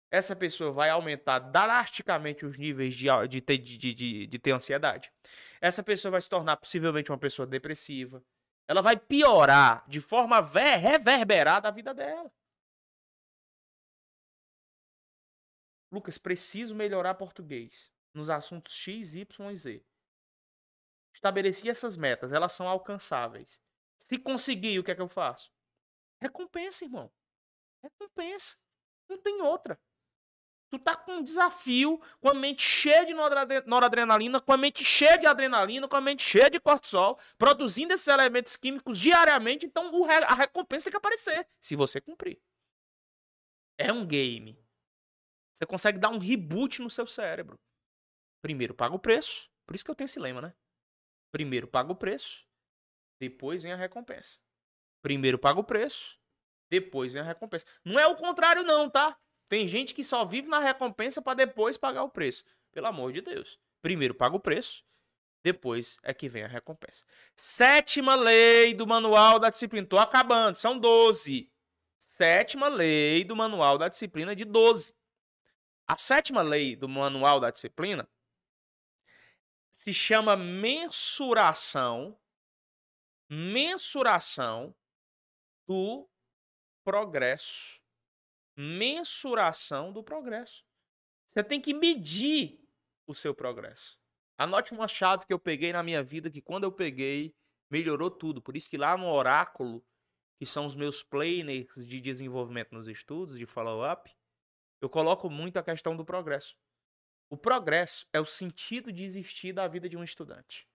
[0.10, 5.12] essa pessoa vai aumentar drasticamente os níveis de, de, de, de, de ter ansiedade.
[5.62, 8.24] Essa pessoa vai se tornar possivelmente uma pessoa depressiva.
[8.68, 12.32] Ela vai piorar de forma reverberada a vida dela.
[15.92, 19.86] Lucas, preciso melhorar português nos assuntos X, Y e Z.
[21.14, 23.62] Estabeleci essas metas, elas são alcançáveis.
[23.98, 25.52] Se conseguir, o que é que eu faço?
[26.22, 27.12] Recompensa, irmão.
[27.82, 28.58] Recompensa.
[29.10, 29.80] Não tem outra.
[30.70, 33.14] Tu tá com um desafio, com a mente cheia de
[33.66, 38.08] noradrenalina, com a mente cheia de adrenalina, com a mente cheia de cortisol, produzindo esses
[38.08, 42.42] elementos químicos diariamente, então a recompensa tem que aparecer, se você cumprir.
[43.78, 44.62] É um game.
[45.54, 47.58] Você consegue dar um reboot no seu cérebro.
[48.42, 50.54] Primeiro paga o preço, por isso que eu tenho esse lema, né?
[51.32, 52.46] Primeiro paga o preço,
[53.22, 54.38] depois vem a recompensa.
[55.02, 56.20] Primeiro paga o preço,
[56.70, 57.66] depois vem a recompensa.
[57.86, 59.18] Não é o contrário não, tá?
[59.48, 62.44] Tem gente que só vive na recompensa para depois pagar o preço.
[62.72, 63.60] Pelo amor de Deus.
[63.82, 64.84] Primeiro paga o preço,
[65.44, 67.06] depois é que vem a recompensa.
[67.36, 69.88] Sétima lei do manual da disciplina.
[69.88, 71.52] Tô acabando, são 12.
[71.98, 74.96] Sétima lei do manual da disciplina de 12.
[75.88, 78.10] A sétima lei do manual da disciplina
[79.72, 82.20] se chama mensuração
[83.30, 84.74] mensuração
[85.68, 86.10] do
[86.84, 87.82] progresso
[88.58, 90.66] mensuração do progresso.
[91.28, 92.60] Você tem que medir
[93.06, 94.00] o seu progresso.
[94.38, 97.36] Anote uma chave que eu peguei na minha vida que quando eu peguei
[97.70, 98.42] melhorou tudo.
[98.42, 99.86] Por isso que lá no oráculo,
[100.38, 104.12] que são os meus planners de desenvolvimento nos estudos, de follow-up,
[104.82, 106.56] eu coloco muito a questão do progresso.
[107.30, 110.68] O progresso é o sentido de existir da vida de um estudante.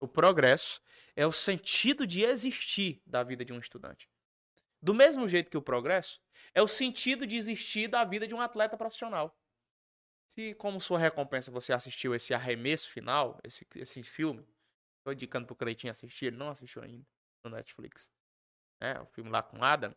[0.00, 0.80] O progresso
[1.14, 4.08] é o sentido de existir da vida de um estudante.
[4.82, 6.20] Do mesmo jeito que o progresso
[6.54, 9.36] é o sentido de existir da vida de um atleta profissional.
[10.28, 14.46] Se, como sua recompensa, você assistiu esse arremesso final, esse, esse filme,
[14.98, 17.04] estou indicando pro Cleitinho assistir, ele não assistiu ainda
[17.44, 18.08] no Netflix.
[18.80, 19.94] É, o filme lá com Adam.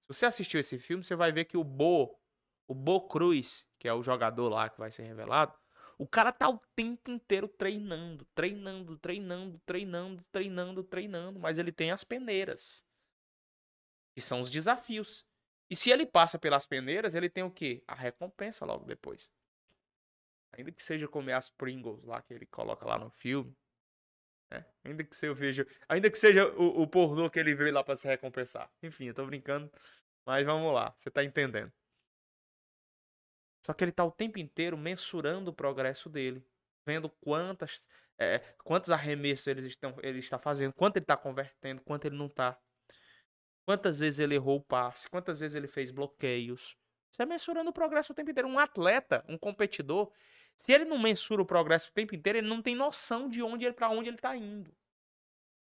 [0.00, 2.18] Se você assistiu esse filme, você vai ver que o Bo,
[2.66, 5.56] o Bo Cruz, que é o jogador lá que vai ser revelado,
[5.96, 11.90] o cara tá o tempo inteiro treinando, treinando, treinando, treinando, treinando, treinando, mas ele tem
[11.90, 12.87] as peneiras
[14.18, 15.24] que são os desafios.
[15.70, 17.84] E se ele passa pelas peneiras, ele tem o quê?
[17.86, 19.30] A recompensa logo depois.
[20.50, 23.56] Ainda que seja comer as Pringles lá que ele coloca lá no filme.
[24.50, 24.66] Né?
[24.82, 25.64] Ainda que veja.
[25.88, 28.68] Ainda que seja o, o pornô que ele veio lá para se recompensar.
[28.82, 29.70] Enfim, eu tô brincando.
[30.26, 31.72] Mas vamos lá, você tá entendendo.
[33.64, 36.44] Só que ele tá o tempo inteiro mensurando o progresso dele.
[36.84, 37.86] Vendo quantas,
[38.18, 42.26] é, quantos arremessos ele, estão, ele está fazendo, quanto ele está convertendo, quanto ele não
[42.26, 42.58] está.
[43.68, 45.10] Quantas vezes ele errou o passe?
[45.10, 46.74] Quantas vezes ele fez bloqueios?
[47.10, 48.48] Você é mensurando o progresso o tempo inteiro.
[48.48, 50.10] Um atleta, um competidor,
[50.56, 53.66] se ele não mensura o progresso o tempo inteiro, ele não tem noção de onde
[53.66, 54.74] ele para onde ele está indo.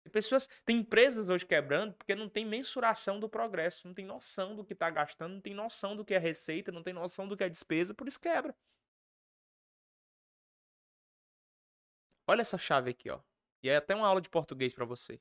[0.06, 4.56] Tem pessoas, tem empresas hoje quebrando porque não tem mensuração do progresso, não tem noção
[4.56, 7.36] do que está gastando, não tem noção do que é receita, não tem noção do
[7.36, 8.56] que é despesa, por isso quebra.
[12.26, 13.20] Olha essa chave aqui, ó.
[13.62, 15.20] E é até uma aula de português para você.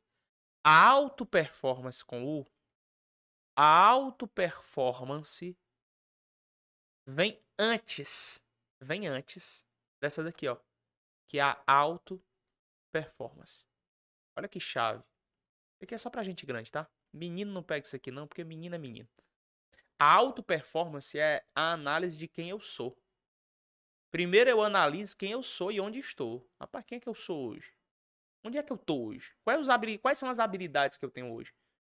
[0.63, 2.47] A auto performance com U,
[3.57, 5.57] a auto performance
[7.07, 8.45] vem antes,
[8.81, 9.65] vem antes
[10.01, 10.57] dessa daqui, ó,
[11.29, 12.23] que é a auto
[12.93, 13.67] performance.
[14.37, 15.01] Olha que chave.
[15.01, 16.89] Isso aqui é só pra gente grande, tá?
[17.13, 19.09] Menino não pega isso aqui não, porque menino é menino.
[19.99, 22.97] A auto performance é a análise de quem eu sou.
[24.11, 26.49] Primeiro eu analiso quem eu sou e onde estou.
[26.59, 27.75] Rapaz, quem é que eu sou hoje?
[28.45, 29.35] Onde é que eu tô hoje?
[29.45, 29.69] Quais, os
[30.01, 31.53] Quais são as habilidades que eu tenho hoje?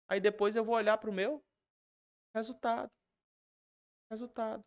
[0.09, 1.43] Aí depois eu vou olhar pro meu
[2.35, 2.91] resultado.
[4.11, 4.65] Resultado.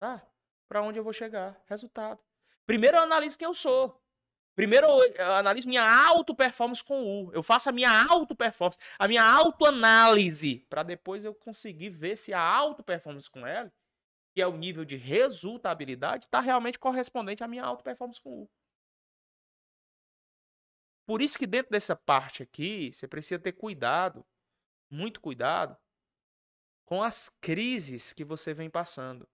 [0.00, 0.26] Tá?
[0.68, 1.60] Para onde eu vou chegar?
[1.66, 2.20] Resultado.
[2.66, 4.02] Primeiro eu analiso quem eu sou.
[4.56, 7.32] Primeiro eu analiso minha auto-performance com U.
[7.32, 12.40] Eu faço a minha auto-performance, a minha autoanálise, para depois eu conseguir ver se a
[12.40, 13.70] auto-performance com ela,
[14.34, 18.50] que é o nível de resultabilidade, está realmente correspondente à minha auto-performance com U.
[21.06, 24.26] Por isso que dentro dessa parte aqui, você precisa ter cuidado,
[24.90, 25.76] muito cuidado,
[26.84, 29.28] com as crises que você vem passando.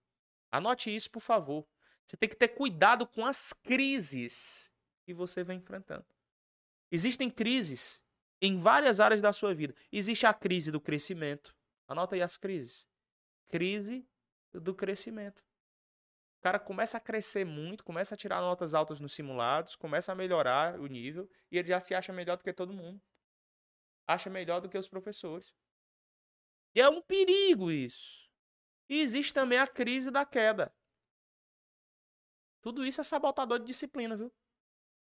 [0.51, 1.67] Anote isso, por favor.
[2.05, 4.71] Você tem que ter cuidado com as crises
[5.03, 6.05] que você vem enfrentando.
[6.91, 8.03] Existem crises
[8.39, 9.75] em várias áreas da sua vida.
[9.91, 11.55] Existe a crise do crescimento.
[11.87, 12.87] Anota aí as crises.
[13.47, 14.07] Crise
[14.51, 15.43] do crescimento.
[16.43, 20.77] Cara começa a crescer muito, começa a tirar notas altas nos simulados, começa a melhorar
[20.77, 23.01] o nível e ele já se acha melhor do que todo mundo.
[24.05, 25.55] Acha melhor do que os professores.
[26.75, 28.29] E é um perigo isso.
[28.89, 30.75] E existe também a crise da queda.
[32.61, 34.29] Tudo isso é sabotador de disciplina, viu?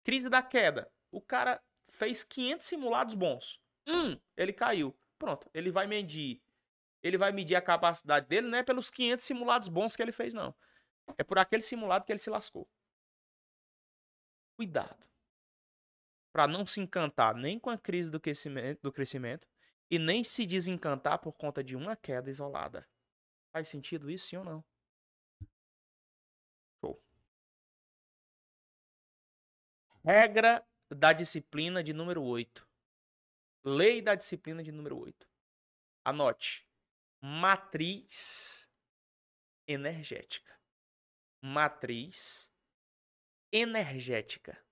[0.02, 0.90] Crise da queda.
[1.10, 3.60] O cara fez 500 simulados bons.
[3.86, 4.98] Um, ele caiu.
[5.18, 6.40] Pronto, ele vai medir.
[7.02, 10.32] Ele vai medir a capacidade dele não é pelos 500 simulados bons que ele fez,
[10.32, 10.54] não.
[11.16, 12.68] É por aquele simulado que ele se lascou.
[14.56, 15.06] Cuidado.
[16.32, 19.46] Para não se encantar nem com a crise do crescimento, do crescimento
[19.90, 22.86] e nem se desencantar por conta de uma queda isolada.
[23.52, 24.64] Faz sentido isso, sim ou não?
[26.80, 27.02] Show.
[30.04, 32.66] Regra da disciplina de número 8.
[33.64, 35.28] Lei da disciplina de número 8.
[36.04, 36.66] Anote.
[37.20, 38.68] Matriz
[39.66, 40.57] energética.
[41.40, 42.50] Matriz
[43.52, 44.62] energética.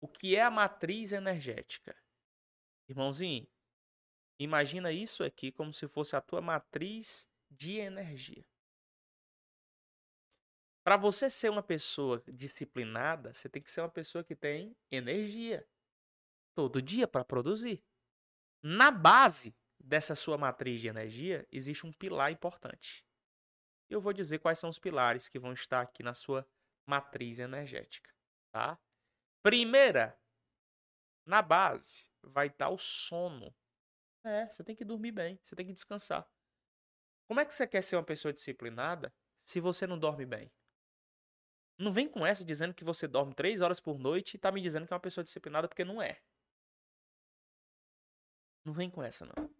[0.00, 1.96] O que é a matriz energética?
[2.88, 3.46] Irmãozinho,
[4.38, 8.44] imagina isso aqui como se fosse a tua matriz de energia.
[10.82, 15.66] Para você ser uma pessoa disciplinada, você tem que ser uma pessoa que tem energia
[16.54, 17.84] todo dia para produzir.
[18.62, 23.06] Na base dessa sua matriz de energia existe um pilar importante.
[23.90, 26.48] Eu vou dizer quais são os pilares que vão estar aqui na sua
[26.86, 28.14] matriz energética,
[28.52, 28.78] tá?
[29.42, 30.16] Primeira,
[31.26, 33.54] na base vai estar o sono.
[34.24, 36.24] É, você tem que dormir bem, você tem que descansar.
[37.26, 40.52] Como é que você quer ser uma pessoa disciplinada se você não dorme bem?
[41.78, 44.60] Não vem com essa dizendo que você dorme três horas por noite e tá me
[44.60, 46.20] dizendo que é uma pessoa disciplinada porque não é.
[48.64, 49.59] Não vem com essa, não.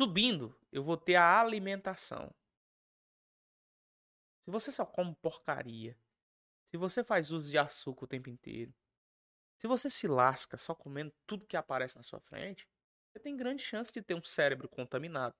[0.00, 2.32] Subindo, eu vou ter a alimentação.
[4.40, 5.98] Se você só come porcaria,
[6.66, 8.72] se você faz uso de açúcar o tempo inteiro,
[9.56, 12.68] se você se lasca só comendo tudo que aparece na sua frente,
[13.10, 15.34] você tem grande chance de ter um cérebro contaminado,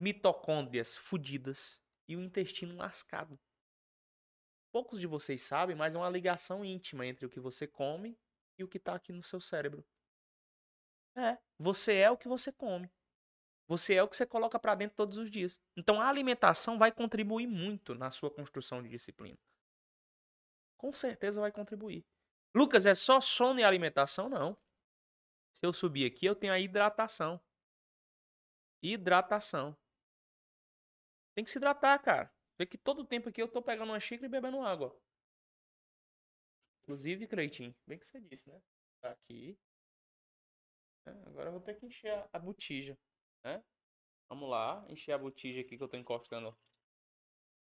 [0.00, 3.38] mitocôndrias fodidas e o intestino lascado.
[4.72, 8.18] Poucos de vocês sabem, mas é uma ligação íntima entre o que você come
[8.58, 9.84] e o que está aqui no seu cérebro.
[11.16, 12.90] É, você é o que você come.
[13.66, 15.60] Você é o que você coloca para dentro todos os dias.
[15.76, 19.38] Então a alimentação vai contribuir muito na sua construção de disciplina.
[20.76, 22.04] Com certeza vai contribuir.
[22.54, 24.28] Lucas, é só sono e alimentação?
[24.28, 24.56] Não.
[25.52, 27.40] Se eu subir aqui, eu tenho a hidratação.
[28.82, 29.76] Hidratação.
[31.34, 32.30] Tem que se hidratar, cara.
[32.58, 34.96] Vê que todo tempo aqui eu tô pegando uma xícara e bebendo água.
[36.82, 38.60] Inclusive, Cleitinho, bem que você disse, né?
[39.00, 39.58] Tá aqui.
[41.06, 42.98] É, agora eu vou ter que encher a, botija,
[43.44, 43.62] né?
[44.28, 46.56] Vamos lá, encher a botija aqui que eu tô encostando.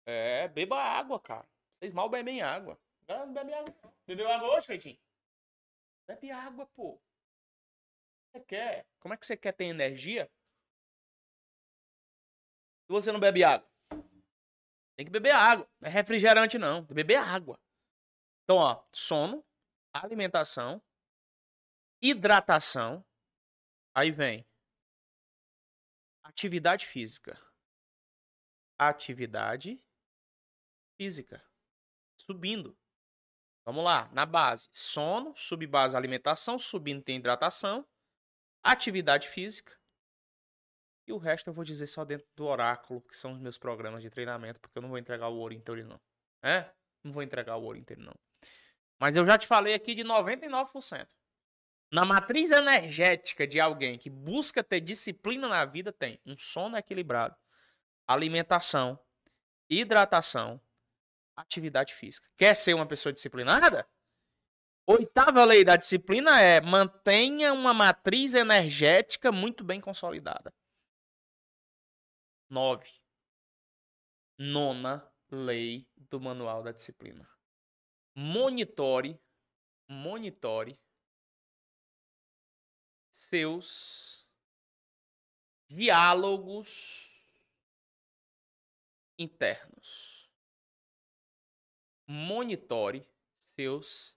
[0.06, 1.48] É, beba água, cara.
[1.78, 2.78] Vocês mal bebem água.
[3.02, 3.74] Agora não bebe água.
[4.06, 4.98] Bebeu água hoje, Cleitinho?
[6.08, 7.00] Bebe água, pô
[8.36, 8.86] você quer?
[9.00, 10.30] Como é que você quer ter energia?
[12.86, 13.68] Se você não bebe água,
[14.96, 15.68] tem que beber água.
[15.80, 16.80] Não é refrigerante, não.
[16.80, 17.58] Tem que beber água.
[18.44, 19.44] Então, ó, sono,
[19.92, 20.80] alimentação,
[22.00, 23.04] hidratação.
[23.96, 24.46] Aí vem
[26.22, 27.40] atividade física.
[28.78, 29.82] Atividade
[31.00, 31.42] física.
[32.18, 32.76] Subindo.
[33.64, 37.88] Vamos lá, na base, sono, subbase alimentação, subindo tem hidratação,
[38.62, 39.74] atividade física.
[41.06, 44.02] E o resto eu vou dizer só dentro do oráculo, que são os meus programas
[44.02, 46.00] de treinamento, porque eu não vou entregar o ouro inteiro não.
[46.42, 46.70] É?
[47.02, 48.14] Não vou entregar o ouro inteiro não.
[49.00, 51.08] Mas eu já te falei aqui de 99%.
[51.90, 57.36] Na matriz energética de alguém que busca ter disciplina na vida, tem um sono equilibrado,
[58.06, 58.98] alimentação,
[59.70, 60.60] hidratação,
[61.36, 62.28] atividade física.
[62.36, 63.88] Quer ser uma pessoa disciplinada?
[64.88, 70.54] Oitava lei da disciplina é mantenha uma matriz energética muito bem consolidada.
[72.48, 72.90] Nove.
[74.38, 77.28] Nona lei do manual da disciplina.
[78.14, 79.20] Monitore,
[79.88, 80.78] monitore
[83.18, 84.28] seus
[85.70, 87.34] diálogos
[89.18, 90.30] internos
[92.06, 93.08] monitore
[93.38, 94.14] seus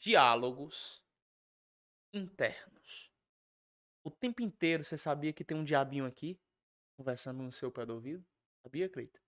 [0.00, 1.04] diálogos
[2.14, 3.12] internos.
[4.02, 6.40] O tempo inteiro você sabia que tem um diabinho aqui
[6.96, 8.26] conversando no seu pé do ouvido?
[8.62, 9.20] Sabia, Cleita?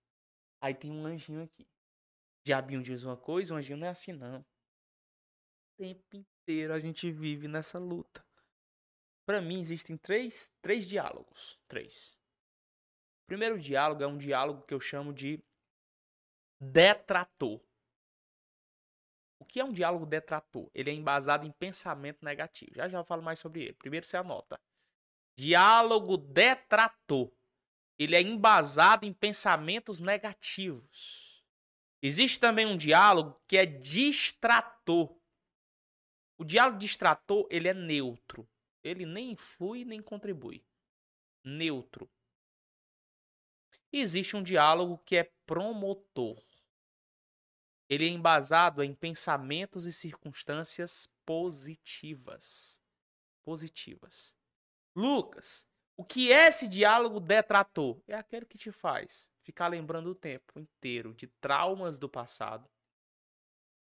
[0.59, 1.69] Aí tem um anjinho aqui.
[2.43, 4.41] Diabinho diz uma coisa, o anjinho não é assim não.
[4.41, 8.27] O tempo inteiro a gente vive nessa luta.
[9.29, 12.17] Para mim existem três, três diálogos, três.
[13.21, 15.39] O primeiro diálogo é um diálogo que eu chamo de
[16.59, 17.61] detrator.
[19.37, 20.67] O que é um diálogo detrator?
[20.73, 22.71] Ele é embasado em pensamento negativo.
[22.73, 23.73] Já já falo mais sobre ele.
[23.73, 24.59] Primeiro você anota.
[25.37, 27.31] Diálogo detrator.
[27.99, 31.45] Ele é embasado em pensamentos negativos.
[32.01, 35.15] Existe também um diálogo que é distrator.
[36.35, 38.49] O diálogo distrator, ele é neutro.
[38.83, 40.65] Ele nem influi nem contribui.
[41.43, 42.09] Neutro.
[43.91, 46.41] Existe um diálogo que é promotor.
[47.89, 52.79] Ele é embasado em pensamentos e circunstâncias positivas.
[53.43, 54.35] Positivas.
[54.95, 55.65] Lucas,
[55.97, 57.99] o que é esse diálogo detrator?
[58.07, 62.69] É aquele que te faz ficar lembrando o tempo inteiro de traumas do passado.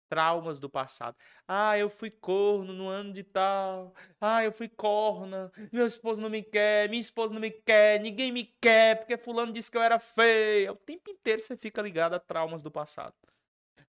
[0.08, 1.16] Traumas do passado.
[1.46, 3.94] Ah, eu fui corno no ano de tal.
[4.20, 5.52] Ah, eu fui corna.
[5.72, 6.88] Meu esposo não me quer.
[6.88, 8.00] Minha esposa não me quer.
[8.00, 10.72] Ninguém me quer porque fulano disse que eu era feia.
[10.72, 13.14] O tempo inteiro você fica ligado a traumas do passado.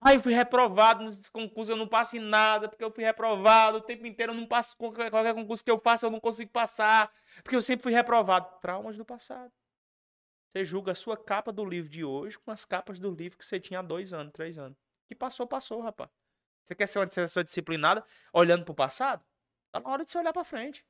[0.01, 3.79] Ai, eu fui reprovado nos concursos, eu não passo em nada, porque eu fui reprovado
[3.79, 6.49] o tempo inteiro, eu não passo qualquer, qualquer concurso que eu faça, eu não consigo
[6.51, 7.11] passar,
[7.43, 8.47] porque eu sempre fui reprovado.
[8.61, 9.51] Traumas do passado.
[10.49, 13.45] Você julga a sua capa do livro de hoje com as capas do livro que
[13.45, 14.77] você tinha há dois anos, três anos.
[15.09, 16.09] Que passou, passou, rapaz.
[16.63, 19.25] Você quer ser uma pessoa disciplinada olhando para o passado?
[19.71, 20.85] Tá na hora de você olhar para frente.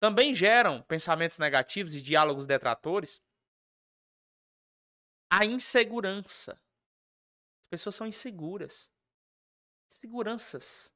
[0.00, 3.22] Também geram pensamentos negativos e diálogos detratores
[5.30, 6.60] a insegurança
[7.72, 8.90] pessoas são inseguras.
[9.88, 10.94] Seguranças.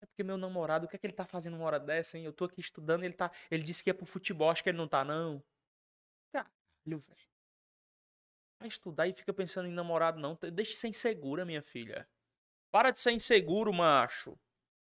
[0.00, 2.24] É porque meu namorado, o que é que ele tá fazendo uma hora dessa, hein?
[2.24, 3.30] Eu tô aqui estudando, ele tá.
[3.50, 5.42] Ele disse que ia pro futebol, acho que ele não tá, não.
[6.32, 7.25] Caralho, velho.
[8.58, 10.38] Vai estudar e fica pensando em namorado, não.
[10.52, 12.08] Deixa de ser insegura, minha filha.
[12.70, 14.38] Para de ser inseguro, macho.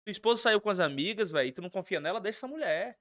[0.04, 2.98] Tua esposa saiu com as amigas, velho, tu não confia nela, deixa essa mulher.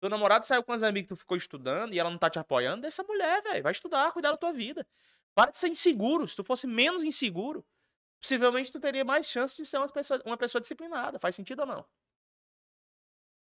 [0.00, 2.38] Teu namorado saiu com as amigas que tu ficou estudando e ela não tá te
[2.38, 3.62] apoiando, deixa essa mulher, velho.
[3.62, 4.86] Vai estudar, cuidar da tua vida.
[5.34, 6.26] Para de ser inseguro.
[6.26, 7.64] Se tu fosse menos inseguro,
[8.20, 11.18] possivelmente tu teria mais chance de ser uma pessoa, uma pessoa disciplinada.
[11.18, 11.86] Faz sentido ou não?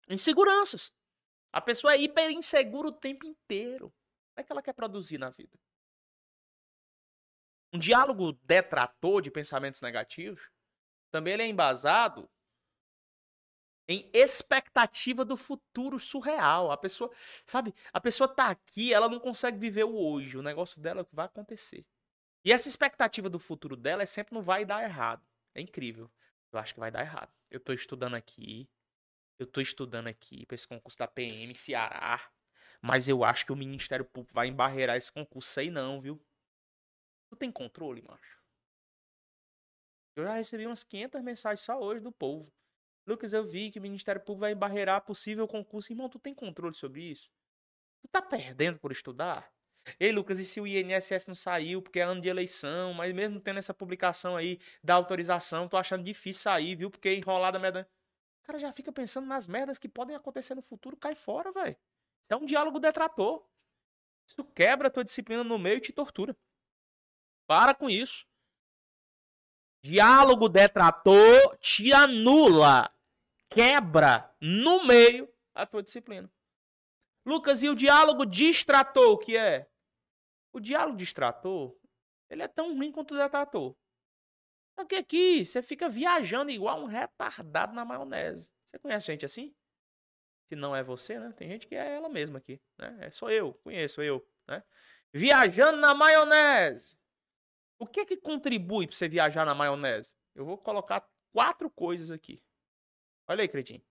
[0.08, 0.92] Inseguranças.
[1.52, 3.92] A pessoa é hiper insegura o tempo inteiro.
[4.34, 5.58] Como é que ela quer produzir na vida?
[7.72, 10.50] Um diálogo detrator de pensamentos negativos
[11.10, 12.28] também ele é embasado
[13.88, 16.70] em expectativa do futuro surreal.
[16.70, 17.10] A pessoa,
[17.44, 20.38] sabe, a pessoa tá aqui, ela não consegue viver o hoje.
[20.38, 21.84] O negócio dela é o que vai acontecer.
[22.44, 25.22] E essa expectativa do futuro dela é sempre não vai dar errado.
[25.54, 26.10] É incrível.
[26.50, 27.30] Eu acho que vai dar errado.
[27.50, 28.68] Eu tô estudando aqui.
[29.38, 32.20] Eu tô estudando aqui para esse concurso da PM Ceará.
[32.80, 35.50] Mas eu acho que o Ministério Público vai embarreirar esse concurso.
[35.50, 36.20] Sei não, viu?
[37.32, 38.42] Tu tem controle, macho?
[40.14, 42.52] Eu já recebi umas 500 mensagens só hoje do povo.
[43.06, 45.90] Lucas, eu vi que o Ministério Público vai embarrear possível concurso.
[45.90, 47.30] Irmão, tu tem controle sobre isso?
[48.02, 49.50] Tu tá perdendo por estudar?
[49.98, 53.40] Ei, Lucas, e se o INSS não saiu porque é ano de eleição, mas mesmo
[53.40, 56.90] tendo essa publicação aí da autorização, tô achando difícil sair, viu?
[56.90, 57.88] Porque enrolada merda.
[58.42, 61.78] O cara já fica pensando nas merdas que podem acontecer no futuro, cai fora, velho.
[62.22, 63.42] Isso é um diálogo detrator.
[64.28, 66.36] Isso quebra a tua disciplina no meio e te tortura.
[67.46, 68.26] Para com isso.
[69.84, 72.88] Diálogo detrator te anula,
[73.50, 76.30] quebra no meio a tua disciplina.
[77.26, 79.68] Lucas, e o diálogo distrator, o que é?
[80.52, 81.76] O diálogo distrator,
[82.30, 83.76] ele é tão ruim quanto o detrator.
[84.78, 88.52] Só que aqui você fica viajando igual um retardado na maionese.
[88.64, 89.54] Você conhece gente assim?
[90.48, 91.32] Se não é você, né?
[91.32, 92.98] Tem gente que é ela mesma aqui, né?
[93.00, 94.62] É só eu, conheço eu, né?
[95.12, 96.96] Viajando na maionese.
[97.82, 100.16] O que é que contribui para você viajar na maionese?
[100.36, 102.40] Eu vou colocar quatro coisas aqui.
[103.26, 103.82] Olha aí, Cretinho.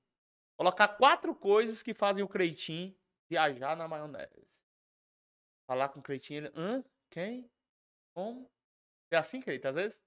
[0.55, 2.97] Colocar quatro coisas que fazem o Cretinho
[3.29, 4.63] viajar na maionese.
[5.67, 6.81] Falar com o Cretinho, ele, hã?
[7.09, 7.51] Quem?
[8.13, 8.49] Como?
[9.11, 10.01] É assim, Cretinho, às vezes?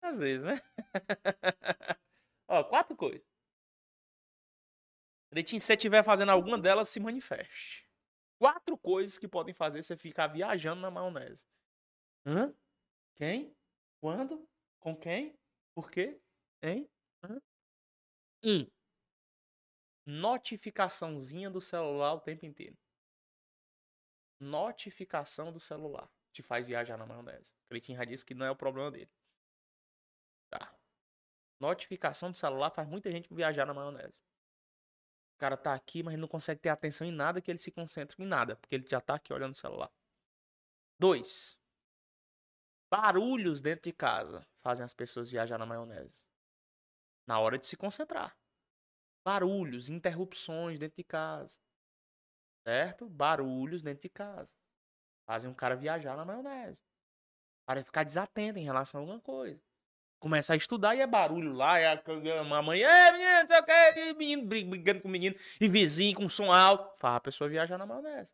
[0.00, 0.62] Às vezes, né?
[2.46, 3.26] Ó, quatro coisas.
[5.32, 7.90] Cretinho, se você estiver fazendo alguma delas, se manifeste.
[8.38, 11.44] Quatro coisas que podem fazer você ficar viajando na maionese.
[12.24, 12.54] Hã?
[13.18, 13.52] Quem?
[14.00, 14.48] Quando?
[14.78, 15.36] Com quem?
[15.74, 16.20] Por quê?
[16.62, 16.88] Hein?
[17.24, 17.40] Hã?
[18.44, 18.66] Um.
[20.06, 22.76] Notificaçãozinha do celular o tempo inteiro.
[24.40, 26.08] Notificação do celular.
[26.32, 27.52] Te faz viajar na maionese.
[27.68, 29.10] Cretinho já disse que não é o problema dele.
[30.48, 30.72] Tá.
[31.60, 34.22] Notificação do celular faz muita gente viajar na maionese.
[35.34, 37.72] O cara tá aqui, mas ele não consegue ter atenção em nada que ele se
[37.72, 39.90] concentre em nada, porque ele já tá aqui olhando o celular.
[41.00, 41.57] Dois.
[42.90, 46.26] Barulhos dentro de casa fazem as pessoas viajar na maionese.
[47.26, 48.36] Na hora de se concentrar.
[49.24, 51.58] Barulhos, interrupções dentro de casa.
[52.66, 53.08] Certo?
[53.08, 54.54] Barulhos dentro de casa.
[55.26, 56.82] Fazem um cara viajar na maionese.
[57.66, 59.62] Para ficar desatento em relação a alguma coisa
[60.18, 63.64] começa a estudar e é barulho lá, é a mamãe, é menino, não sei o
[63.64, 66.98] que, menino brigando com o menino, e vizinho com som alto.
[66.98, 68.30] Faz a pessoa viajar na maionese.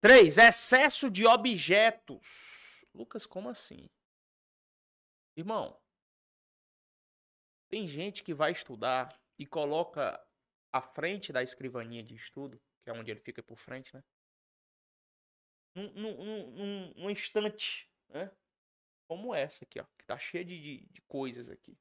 [0.00, 2.55] Três, excesso de objetos.
[2.96, 3.90] Lucas, como assim?
[5.36, 5.78] Irmão,
[7.68, 10.18] tem gente que vai estudar e coloca
[10.72, 14.02] a frente da escrivaninha de estudo, que é onde ele fica por frente, né?
[15.74, 18.34] Num, num, num, num instante, né?
[19.06, 21.78] como essa aqui, ó, que tá cheia de, de, de coisas aqui.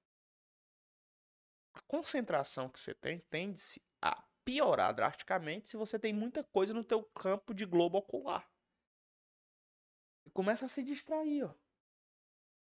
[1.73, 6.83] A concentração que você tem tende-se a piorar drasticamente se você tem muita coisa no
[6.83, 8.49] teu campo de globo ocular.
[10.35, 11.55] Começa a se distrair, ó.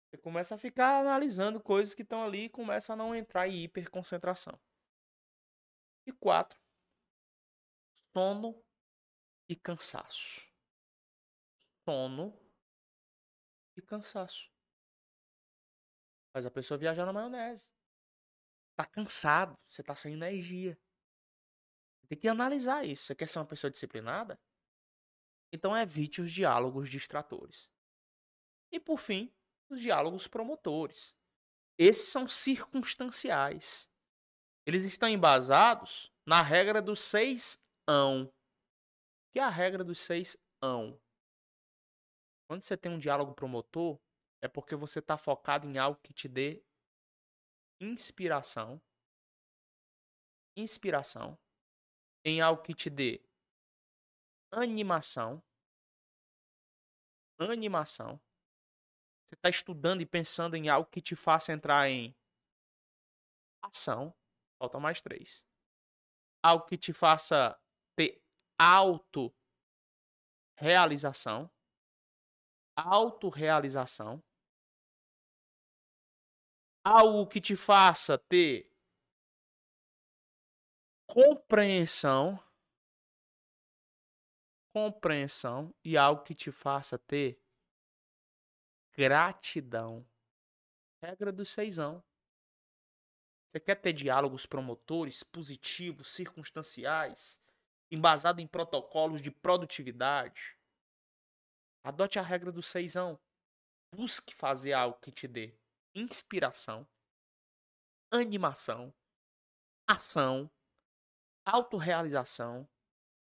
[0.05, 3.64] Você começa a ficar analisando coisas que estão ali e começa a não entrar em
[3.64, 4.58] hiperconcentração.
[6.05, 6.62] E quatro,
[8.14, 8.64] sono
[9.49, 10.47] e cansaço.
[11.84, 12.39] Sono
[13.76, 14.51] e cansaço.
[16.32, 17.68] Faz a pessoa viajar na maionese.
[18.76, 20.80] Tá cansado, você tá sem energia.
[22.08, 23.05] Tem que analisar isso.
[23.05, 24.39] Você quer ser uma pessoa disciplinada?
[25.52, 27.70] Então evite os diálogos distratores.
[28.72, 29.34] E por fim,
[29.70, 31.16] os diálogos promotores.
[31.78, 33.89] Esses são circunstanciais.
[34.66, 38.32] Eles estão embasados na regra dos seis ão.
[39.32, 41.00] Que é a regra dos seis ão?
[42.50, 44.00] Quando você tem um diálogo promotor,
[44.41, 46.64] é porque você está focado em algo que te dê
[47.80, 48.82] inspiração.
[50.56, 51.38] Inspiração.
[52.26, 53.22] Em algo que te dê
[54.52, 55.43] animação.
[57.39, 58.20] Animação.
[59.28, 62.16] Você está estudando e pensando em algo que te faça entrar em
[63.62, 64.16] ação.
[64.60, 65.43] Falta mais três.
[66.43, 67.60] Algo que te faça
[67.95, 68.22] ter
[68.58, 69.34] auto
[70.56, 71.52] realização
[72.78, 74.24] autorrealização,
[76.86, 78.72] algo que te faça ter
[81.08, 82.39] compreensão,
[84.78, 87.41] compreensão e algo que te faça ter
[88.95, 90.07] gratidão.
[91.01, 92.03] Regra do seisão.
[93.49, 97.41] Você quer ter diálogos promotores, positivos, circunstanciais,
[97.89, 100.55] embasado em protocolos de produtividade?
[101.84, 103.19] Adote a regra do seisão.
[103.95, 105.57] Busque fazer algo que te dê
[105.95, 106.88] inspiração,
[108.11, 108.93] animação,
[109.88, 110.51] ação,
[111.43, 112.69] autorrealização,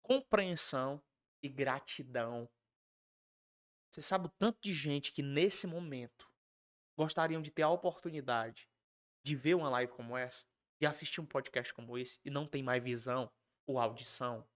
[0.03, 1.01] compreensão
[1.41, 2.49] e gratidão.
[3.91, 6.29] Você sabe o tanto de gente que nesse momento
[6.97, 8.69] gostariam de ter a oportunidade
[9.23, 10.45] de ver uma live como essa,
[10.79, 13.31] de assistir um podcast como esse e não tem mais visão
[13.65, 14.47] ou audição.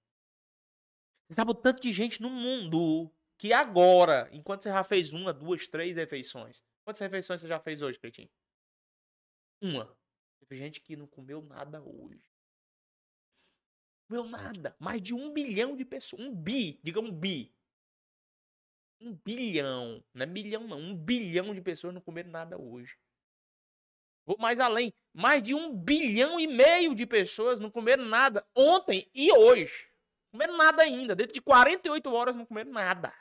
[1.28, 5.34] Você sabe o tanto de gente no mundo que agora, enquanto você já fez uma,
[5.34, 6.64] duas, três refeições.
[6.84, 8.30] Quantas refeições você já fez hoje, Cleitinho?
[9.62, 9.96] Uma.
[10.40, 12.33] Teve gente que não comeu nada hoje.
[14.08, 14.76] Comeu nada.
[14.80, 16.22] Mais de um bilhão de pessoas.
[16.22, 17.54] Um bi, diga um bi.
[19.02, 20.04] Um bilhão.
[20.14, 20.80] Não é milhão, não.
[20.80, 22.98] Um bilhão de pessoas não comeram nada hoje.
[24.26, 24.94] Vou mais além.
[25.14, 29.90] Mais de um bilhão e meio de pessoas não comeram nada ontem e hoje.
[30.26, 31.16] Não comeram nada ainda.
[31.16, 33.14] Dentro de 48 horas não comeram nada.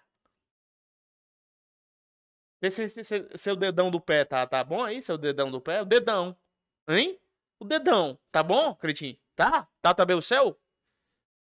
[2.61, 5.03] Esse, esse, esse, seu dedão do pé tá, tá bom aí?
[5.03, 5.83] Seu dedão do pé?
[5.83, 6.37] O dedão.
[6.89, 7.19] Hein?
[7.59, 8.17] O dedão.
[8.31, 9.19] Tá bom, Cretinho?
[9.35, 9.69] Tá?
[9.81, 10.57] Tá também o seu?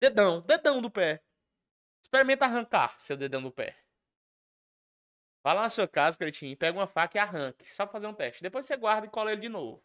[0.01, 0.41] Dedão.
[0.41, 1.23] Dedão do pé.
[2.03, 3.77] Experimenta arrancar seu dedão do pé.
[5.43, 7.71] Vai lá na sua casa, Cretinho, pega uma faca e arranque.
[7.71, 8.41] Só pra fazer um teste.
[8.41, 9.83] Depois você guarda e cola ele de novo.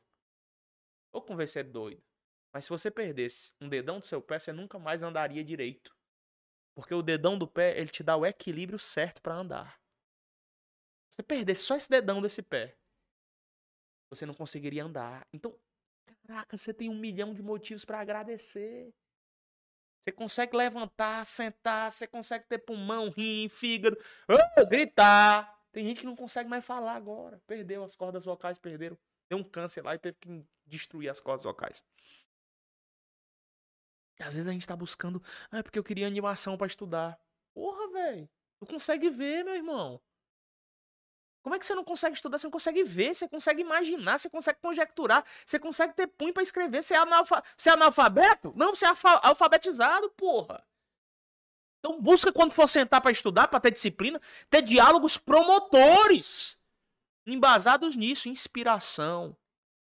[1.12, 2.02] Ou convencer é doido.
[2.50, 5.94] Mas se você perdesse um dedão do seu pé, você nunca mais andaria direito.
[6.74, 9.78] Porque o dedão do pé, ele te dá o equilíbrio certo para andar.
[11.10, 12.76] Se você perdesse só esse dedão desse pé,
[14.10, 15.26] você não conseguiria andar.
[15.32, 15.58] Então,
[16.26, 18.94] caraca, você tem um milhão de motivos para agradecer.
[20.06, 23.98] Você consegue levantar, sentar, você consegue ter pulmão, rim, fígado,
[24.28, 25.60] oh, gritar.
[25.72, 27.42] Tem gente que não consegue mais falar agora.
[27.44, 28.96] Perdeu as cordas vocais, perderam.
[29.28, 31.82] Deu um câncer lá e teve que destruir as cordas vocais.
[34.20, 37.18] Às vezes a gente tá buscando, ah, é porque eu queria animação para estudar.
[37.52, 38.28] Porra, velho.
[38.60, 40.00] Tu consegue ver, meu irmão.
[41.46, 42.40] Como é que você não consegue estudar?
[42.40, 46.42] Você não consegue ver, você consegue imaginar, você consegue conjecturar, você consegue ter punho para
[46.42, 46.82] escrever.
[46.82, 47.40] Você é, analfa...
[47.56, 48.52] você é analfabeto?
[48.56, 48.90] Não, você é
[49.22, 50.66] alfabetizado, porra.
[51.78, 54.20] Então busca quando for sentar para estudar, para ter disciplina,
[54.50, 56.58] ter diálogos promotores,
[57.24, 59.36] embasados nisso, inspiração,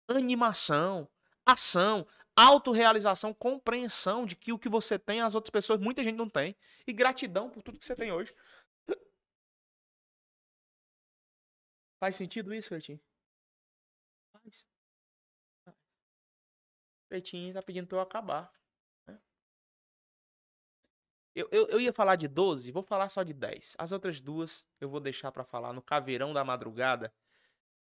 [0.06, 1.08] animação,
[1.44, 2.06] ação,
[2.36, 6.54] autorrealização, compreensão de que o que você tem as outras pessoas, muita gente não tem,
[6.86, 8.32] e gratidão por tudo que você tem hoje.
[11.98, 13.00] Faz sentido isso, Cretinho?
[14.32, 14.64] Faz.
[17.08, 18.52] Cretinho tá pedindo pra eu acabar.
[19.06, 19.18] Né?
[21.34, 23.76] Eu, eu, eu ia falar de 12, vou falar só de 10.
[23.78, 27.12] As outras duas eu vou deixar para falar no Caveirão da Madrugada,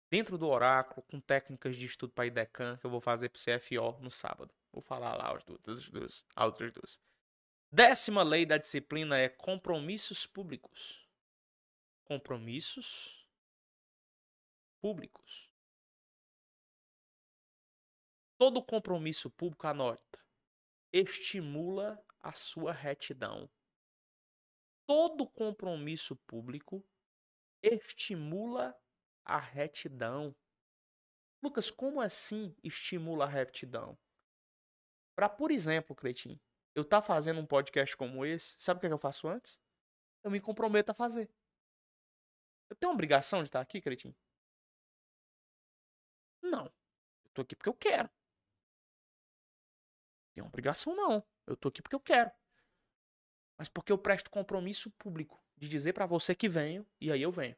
[0.08, 4.00] dentro do Oráculo, com técnicas de estudo para IDECAN, que eu vou fazer pro CFO
[4.00, 4.54] no sábado.
[4.72, 7.00] Vou falar lá as duas, as duas, as outras duas.
[7.70, 11.06] Décima lei da disciplina é compromissos públicos.
[12.04, 13.15] Compromissos
[14.80, 15.50] públicos.
[18.38, 20.24] Todo compromisso público, anota,
[20.92, 23.50] estimula a sua retidão.
[24.86, 26.84] Todo compromisso público
[27.62, 28.78] estimula
[29.24, 30.34] a retidão.
[31.42, 33.98] Lucas, como assim estimula a retidão?
[35.14, 36.40] Para, por exemplo, Cretinho,
[36.74, 39.58] eu tá fazendo um podcast como esse, sabe o que, é que eu faço antes?
[40.22, 41.30] Eu me comprometo a fazer.
[42.68, 44.14] Eu tenho obrigação de estar aqui, Cretinho?
[46.50, 46.66] Não.
[47.24, 48.10] Eu tô aqui porque eu quero.
[50.34, 51.24] Tem obrigação, não.
[51.46, 52.30] Eu tô aqui porque eu quero.
[53.56, 57.30] Mas porque eu presto compromisso público de dizer para você que venho e aí eu
[57.30, 57.56] venho.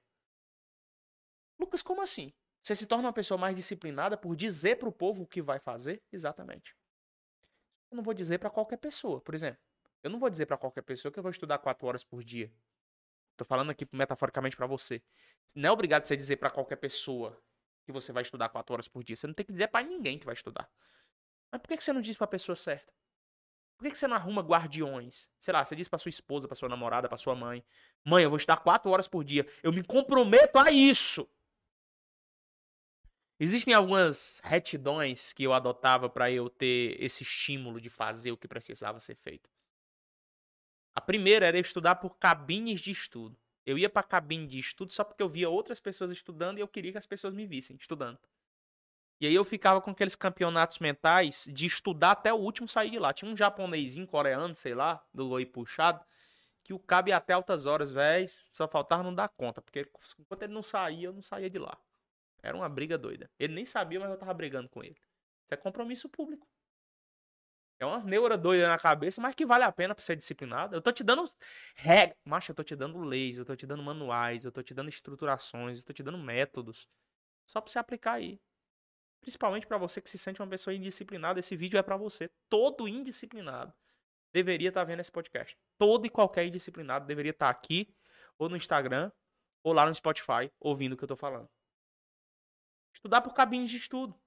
[1.58, 2.32] Lucas, como assim?
[2.62, 5.58] Você se torna uma pessoa mais disciplinada por dizer para o povo o que vai
[5.58, 6.02] fazer?
[6.12, 6.76] Exatamente.
[7.90, 9.60] Eu não vou dizer para qualquer pessoa, por exemplo.
[10.02, 12.52] Eu não vou dizer para qualquer pessoa que eu vou estudar quatro horas por dia.
[13.36, 15.02] Tô falando aqui metaforicamente para você.
[15.56, 17.40] Não é obrigado você dizer para qualquer pessoa
[17.88, 19.16] que você vai estudar quatro horas por dia.
[19.16, 20.70] Você não tem que dizer para ninguém que vai estudar.
[21.50, 22.92] Mas por que você não diz para a pessoa certa?
[23.78, 25.26] Por que você não arruma guardiões?
[25.38, 27.64] Sei lá, você diz para sua esposa, para sua namorada, para sua mãe:
[28.04, 29.46] Mãe, eu vou estudar quatro horas por dia.
[29.62, 31.26] Eu me comprometo a isso.
[33.40, 38.48] Existem algumas retidões que eu adotava para eu ter esse estímulo de fazer o que
[38.48, 39.48] precisava ser feito.
[40.94, 43.38] A primeira era estudar por cabines de estudo.
[43.68, 46.66] Eu ia pra cabine de estudo só porque eu via outras pessoas estudando e eu
[46.66, 48.18] queria que as pessoas me vissem estudando.
[49.20, 52.98] E aí eu ficava com aqueles campeonatos mentais de estudar até o último sair de
[52.98, 53.12] lá.
[53.12, 56.02] Tinha um japonesinho, coreano, sei lá, do oi puxado,
[56.64, 58.30] que o cabe até altas horas, velho.
[58.50, 59.86] Só faltava não dar conta, porque
[60.18, 61.76] enquanto ele não saía, eu não saía de lá.
[62.42, 63.30] Era uma briga doida.
[63.38, 64.96] Ele nem sabia, mas eu tava brigando com ele.
[65.44, 66.48] Isso é compromisso público.
[67.80, 70.74] É uma neura doida na cabeça, mas que vale a pena pra ser disciplinado.
[70.74, 71.24] Eu tô te dando
[71.76, 72.16] regras.
[72.24, 74.88] Macho, eu tô te dando leis, eu tô te dando manuais, eu tô te dando
[74.88, 76.88] estruturações, eu tô te dando métodos.
[77.46, 78.40] Só pra você aplicar aí.
[79.20, 82.30] Principalmente para você que se sente uma pessoa indisciplinada, esse vídeo é para você.
[82.48, 83.72] Todo indisciplinado
[84.32, 85.56] deveria estar tá vendo esse podcast.
[85.78, 87.94] Todo e qualquer indisciplinado deveria estar tá aqui,
[88.38, 89.10] ou no Instagram,
[89.62, 91.48] ou lá no Spotify, ouvindo o que eu tô falando.
[92.92, 94.18] Estudar por cabines de estudo.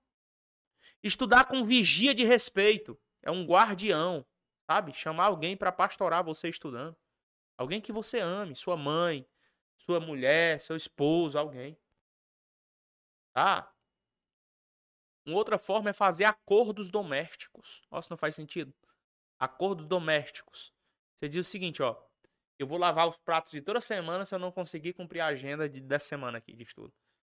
[1.04, 3.00] Estudar com vigia de respeito.
[3.22, 4.26] É um guardião,
[4.66, 4.94] sabe?
[4.94, 6.96] Chamar alguém para pastorar você estudando.
[7.58, 9.28] Alguém que você ame, sua mãe,
[9.76, 11.78] sua mulher, seu esposo, alguém.
[13.34, 13.72] Tá?
[15.26, 17.82] Uma outra forma é fazer acordos domésticos.
[17.92, 18.74] Nossa, não faz sentido.
[19.40, 20.74] Acordos domésticos.
[21.16, 21.96] Você diz o seguinte, ó.
[22.58, 25.68] Eu vou lavar os pratos de toda semana se eu não conseguir cumprir a agenda
[25.68, 26.94] de, dessa semana aqui de estudo.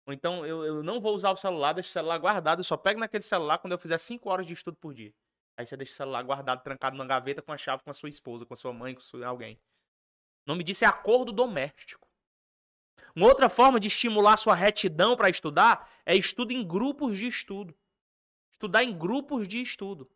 [0.05, 2.77] Ou então eu, eu não vou usar o celular, deixo o celular guardado, eu só
[2.77, 5.15] pego naquele celular quando eu fizer 5 horas de estudo por dia.
[5.57, 8.09] Aí você deixa o celular guardado, trancado na gaveta com a chave com a sua
[8.09, 9.61] esposa, com a sua mãe, com sua, alguém.
[10.47, 12.09] O nome disso é acordo doméstico.
[13.15, 17.75] Uma outra forma de estimular sua retidão para estudar é estudo em grupos de estudo.
[18.51, 20.11] Estudar em grupos de estudo.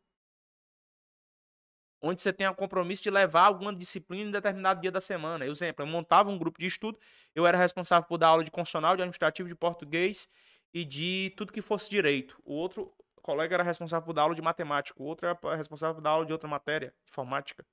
[2.00, 5.44] Onde você tem o compromisso de levar alguma disciplina em determinado dia da semana.
[5.46, 6.98] Exemplo, eu montava um grupo de estudo,
[7.34, 10.28] eu era responsável por dar aula de constitucional, de administrativo, de português
[10.72, 12.40] e de tudo que fosse direito.
[12.44, 12.92] O outro
[13.26, 16.24] colega era responsável por dar aula de matemática, o outro era responsável por dar aula
[16.24, 17.66] de outra matéria, informática.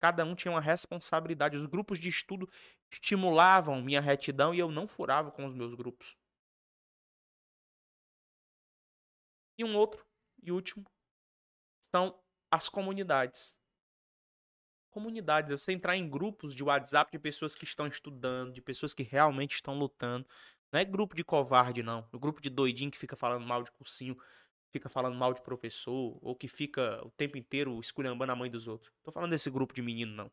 [0.00, 1.56] Cada um tinha uma responsabilidade.
[1.56, 2.48] Os grupos de estudo
[2.90, 6.16] estimulavam minha retidão e eu não furava com os meus grupos.
[9.58, 10.06] E um outro
[10.42, 10.86] e último
[11.80, 12.18] são
[12.50, 13.54] as comunidades.
[14.90, 19.02] Comunidades, você entrar em grupos de WhatsApp de pessoas que estão estudando, de pessoas que
[19.02, 20.26] realmente estão lutando.
[20.72, 22.08] Não é grupo de covarde, não.
[22.12, 24.16] É grupo de doidinho que fica falando mal de cursinho,
[24.70, 28.68] fica falando mal de professor, ou que fica o tempo inteiro esculhambando a mãe dos
[28.68, 28.92] outros.
[29.02, 30.30] Tô falando desse grupo de menino, não.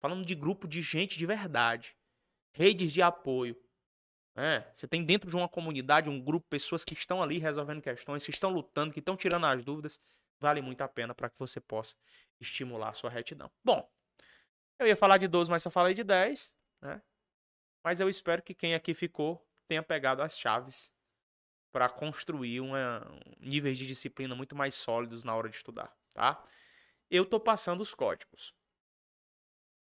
[0.00, 1.96] falando de grupo de gente de verdade.
[2.52, 3.56] Redes de apoio.
[4.36, 8.24] É, você tem dentro de uma comunidade um grupo, pessoas que estão ali resolvendo questões,
[8.24, 10.00] que estão lutando, que estão tirando as dúvidas.
[10.40, 11.94] Vale muito a pena para que você possa
[12.40, 13.50] estimular a sua retidão.
[13.62, 13.88] Bom,
[14.78, 17.00] eu ia falar de 12, mas só falei de 10, né?
[17.84, 20.92] Mas eu espero que quem aqui ficou tenha pegado as chaves
[21.72, 23.02] para construir uma,
[23.40, 26.46] níveis de disciplina muito mais sólidos na hora de estudar, tá?
[27.10, 28.54] Eu tô passando os códigos.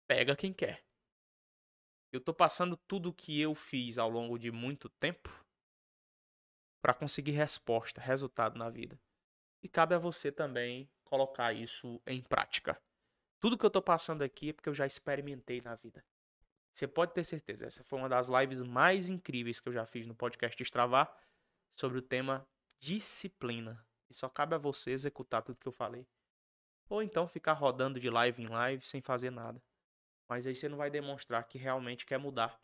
[0.07, 0.85] Pega quem quer.
[2.13, 5.29] Eu tô passando tudo que eu fiz ao longo de muito tempo
[6.81, 9.01] para conseguir resposta, resultado na vida.
[9.63, 12.81] E cabe a você também colocar isso em prática.
[13.41, 16.05] Tudo que eu tô passando aqui é porque eu já experimentei na vida.
[16.75, 20.05] Você pode ter certeza, essa foi uma das lives mais incríveis que eu já fiz
[20.09, 21.17] no podcast Extravar
[21.79, 22.45] sobre o tema
[22.81, 23.87] disciplina.
[24.11, 26.05] E só cabe a você executar tudo que eu falei.
[26.89, 29.63] Ou então ficar rodando de live em live sem fazer nada.
[30.29, 32.61] Mas aí você não vai demonstrar que realmente quer mudar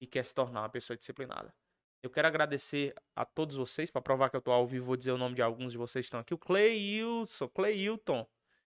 [0.00, 1.54] e quer se tornar uma pessoa disciplinada.
[2.02, 5.12] Eu quero agradecer a todos vocês, para provar que eu tô ao vivo, vou dizer
[5.12, 6.34] o nome de alguns de vocês que estão aqui.
[6.34, 8.26] O Cleilson, Cleilton.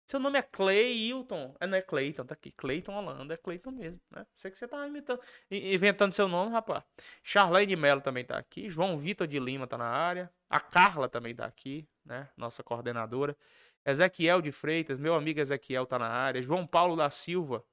[0.06, 1.56] Seu nome é Cleilton.
[1.58, 2.52] É, não é Cleiton, tá aqui.
[2.52, 4.26] Cleiton Holanda, é Cleiton mesmo, né?
[4.36, 6.84] Sei que você tá imitando, inventando seu nome, rapaz.
[7.22, 8.68] Charlene Mello também tá aqui.
[8.68, 10.30] João Vitor de Lima tá na área.
[10.48, 12.28] A Carla também tá aqui, né?
[12.36, 13.36] Nossa coordenadora.
[13.84, 16.42] Ezequiel de Freitas, meu amigo Ezequiel tá na área.
[16.42, 17.64] João Paulo da Silva.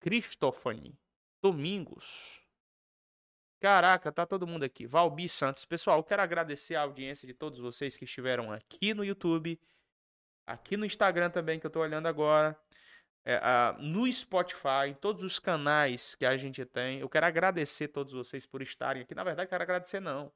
[0.00, 0.98] Cristofani.
[1.42, 2.40] Domingos.
[3.60, 4.86] Caraca, tá todo mundo aqui.
[4.86, 5.64] Valbi Santos.
[5.64, 9.58] Pessoal, quero agradecer a audiência de todos vocês que estiveram aqui no YouTube
[10.46, 12.58] aqui no Instagram também, que eu tô olhando agora,
[13.24, 13.40] é,
[13.78, 17.00] no Spotify, em todos os canais que a gente tem.
[17.00, 19.14] Eu quero agradecer todos vocês por estarem aqui.
[19.14, 20.32] Na verdade, quero agradecer não.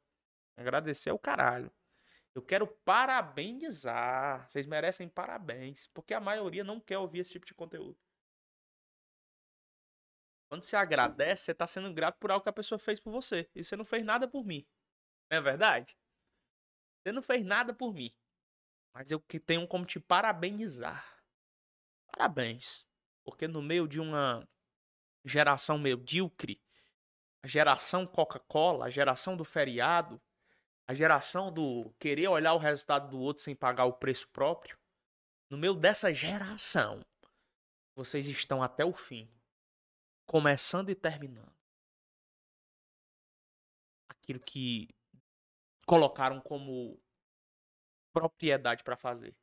[0.56, 1.70] Agradecer é o caralho.
[2.34, 4.48] Eu quero parabenizar.
[4.48, 7.98] Vocês merecem parabéns, porque a maioria não quer ouvir esse tipo de conteúdo.
[10.48, 13.48] Quando você agradece, você está sendo grato por algo que a pessoa fez por você.
[13.54, 14.66] E você não fez nada por mim.
[15.30, 15.96] Não é verdade?
[17.02, 18.14] Você não fez nada por mim.
[18.98, 21.22] Mas eu que tenho como te parabenizar.
[22.10, 22.84] Parabéns.
[23.22, 24.44] Porque no meio de uma
[25.24, 26.60] geração medíocre,
[27.40, 30.20] a geração Coca-Cola, a geração do feriado,
[30.84, 34.76] a geração do querer olhar o resultado do outro sem pagar o preço próprio,
[35.48, 37.06] no meio dessa geração,
[37.94, 39.30] vocês estão até o fim,
[40.26, 41.54] começando e terminando.
[44.08, 44.88] Aquilo que
[45.86, 47.00] colocaram como
[48.12, 49.34] propriedade para fazer.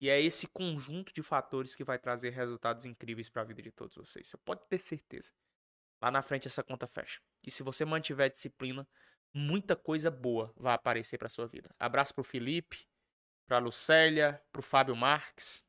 [0.00, 3.70] E é esse conjunto de fatores que vai trazer resultados incríveis para a vida de
[3.70, 4.28] todos vocês.
[4.28, 5.32] Você pode ter certeza.
[6.02, 7.20] Lá na frente essa conta fecha.
[7.46, 8.86] E se você mantiver disciplina,
[9.32, 11.74] muita coisa boa vai aparecer para sua vida.
[11.78, 12.86] Abraço pro Felipe,
[13.46, 15.64] pra Lucélia, pro Fábio Marques.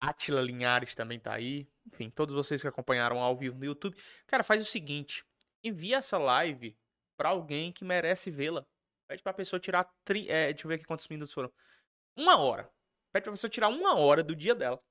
[0.00, 1.68] Atila Linhares também tá aí.
[1.86, 3.96] Enfim, todos vocês que acompanharam ao vivo no YouTube.
[4.26, 5.24] Cara, faz o seguinte:
[5.62, 6.76] envia essa live
[7.16, 8.66] para alguém que merece vê-la.
[9.08, 9.84] Pede pra pessoa tirar.
[10.04, 10.28] Tri...
[10.28, 11.52] É, deixa eu ver aqui quantos minutos foram.
[12.16, 12.70] Uma hora.
[13.12, 14.82] Pede pra pessoa tirar uma hora do dia dela.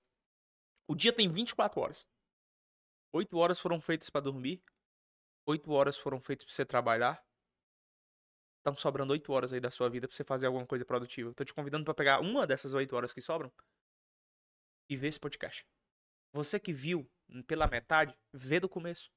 [0.88, 2.07] O dia tem 24 horas.
[3.13, 4.63] Oito horas foram feitas para dormir.
[5.47, 7.24] Oito horas foram feitas para você trabalhar.
[8.57, 11.34] Estão sobrando oito horas aí da sua vida pra você fazer alguma coisa produtiva.
[11.34, 13.51] Tô te convidando para pegar uma dessas oito horas que sobram
[14.89, 15.66] e ver esse podcast.
[16.34, 17.09] Você que viu
[17.47, 19.11] pela metade, vê do começo.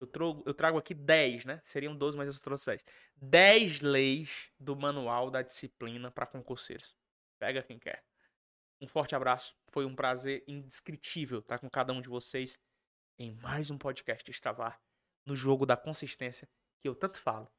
[0.00, 1.60] Eu, trago, eu trago aqui 10, né?
[1.64, 2.84] Seriam 12, mas eu trouxe 10.
[3.16, 6.94] 10 leis do manual da disciplina para concurseiros.
[7.38, 8.04] Pega quem quer.
[8.80, 9.56] Um forte abraço.
[9.68, 12.58] Foi um prazer indescritível estar com cada um de vocês
[13.18, 14.80] em mais um podcast Extravar
[15.24, 16.48] no jogo da consistência
[16.80, 17.50] que eu tanto falo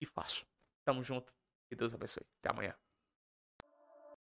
[0.00, 0.46] e faço.
[0.84, 1.32] Tamo junto
[1.70, 2.26] e Deus abençoe.
[2.40, 2.81] Até amanhã.